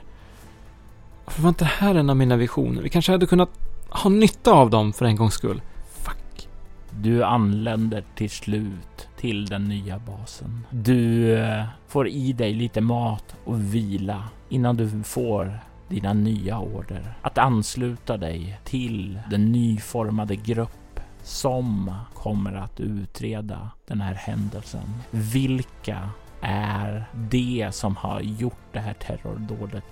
[1.24, 2.82] Varför var inte det här en av mina visioner?
[2.82, 3.50] Vi kanske hade kunnat
[3.88, 5.62] ha nytta av dem för en gångs skull.
[6.02, 6.48] Fuck.
[6.90, 10.66] Du anländer till slut till den nya basen.
[10.70, 17.14] Du eh, får i dig lite mat och vila innan du får dina nya order
[17.22, 25.02] att ansluta dig till den nyformade grupp som kommer att utreda den här händelsen.
[25.10, 26.10] Vilka
[26.40, 29.84] är det som har gjort det här terrordådet?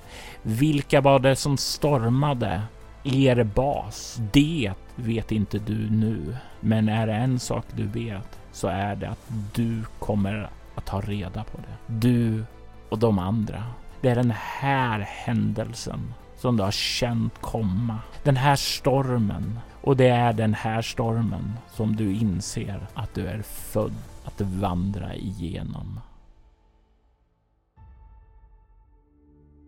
[0.43, 2.63] Vilka var det som stormade
[3.05, 4.21] er bas?
[4.33, 9.09] Det vet inte du nu, men är det en sak du vet så är det
[9.09, 11.95] att du kommer att ta reda på det.
[11.95, 12.45] Du
[12.89, 13.65] och de andra.
[14.05, 17.99] Det är den här händelsen som du har känt komma.
[18.23, 19.59] Den här stormen.
[19.81, 23.95] Och det är den här stormen som du inser att du är född
[24.25, 26.01] att vandra igenom.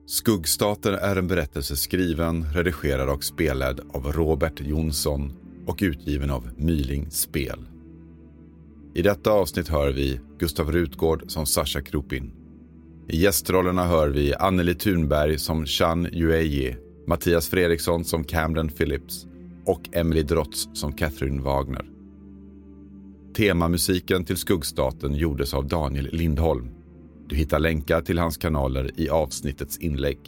[0.07, 5.32] Skuggstater är en berättelse skriven, redigerad och spelad av Robert Jonsson
[5.66, 7.66] och utgiven av Myling Spel.
[8.95, 12.45] I detta avsnitt hör vi Gustav Rutgård som Sasha Kropin.
[13.09, 16.76] I gästrollerna hör vi Anneli Thunberg som Chan Yueji,
[17.07, 19.26] Mattias Fredriksson som Camden Phillips
[19.66, 21.90] och Emily Drotz som Catherine Wagner.
[23.36, 26.68] Temamusiken till Skuggstaten gjordes av Daniel Lindholm.
[27.28, 30.18] Du hittar länkar till hans kanaler i avsnittets inlägg.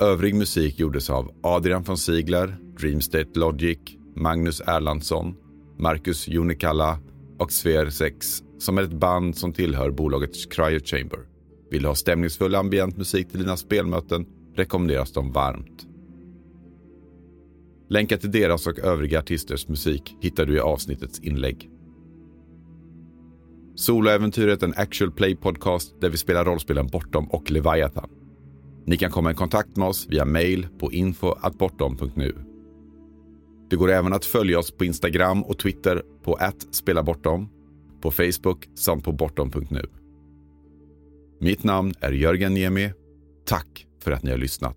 [0.00, 3.78] Övrig musik gjordes av Adrian von Ziegler, Dreamstate Logic,
[4.16, 5.34] Magnus Erlandsson,
[5.78, 6.98] Marcus Junikala
[7.38, 11.18] och Sver 6 som är ett band som tillhör bolaget Cryo Chamber.
[11.70, 15.86] Vill du ha stämningsfull ambient musik till dina spelmöten rekommenderas de varmt.
[17.88, 21.70] Länkar till deras och övriga artisters musik hittar du i avsnittets inlägg.
[23.74, 28.10] Soloäventyret är en actual play podcast där vi spelar rollspelen Bortom och Leviathan.
[28.86, 32.34] Ni kan komma i kontakt med oss via mail på info.bortom.nu.
[33.70, 37.48] Det går även att följa oss på Instagram och Twitter på att spela bortom,
[38.06, 39.82] på Facebook samt på bortom.nu.
[41.40, 42.92] Mitt namn är Jörgen Niemi.
[43.46, 44.76] Tack för att ni har lyssnat.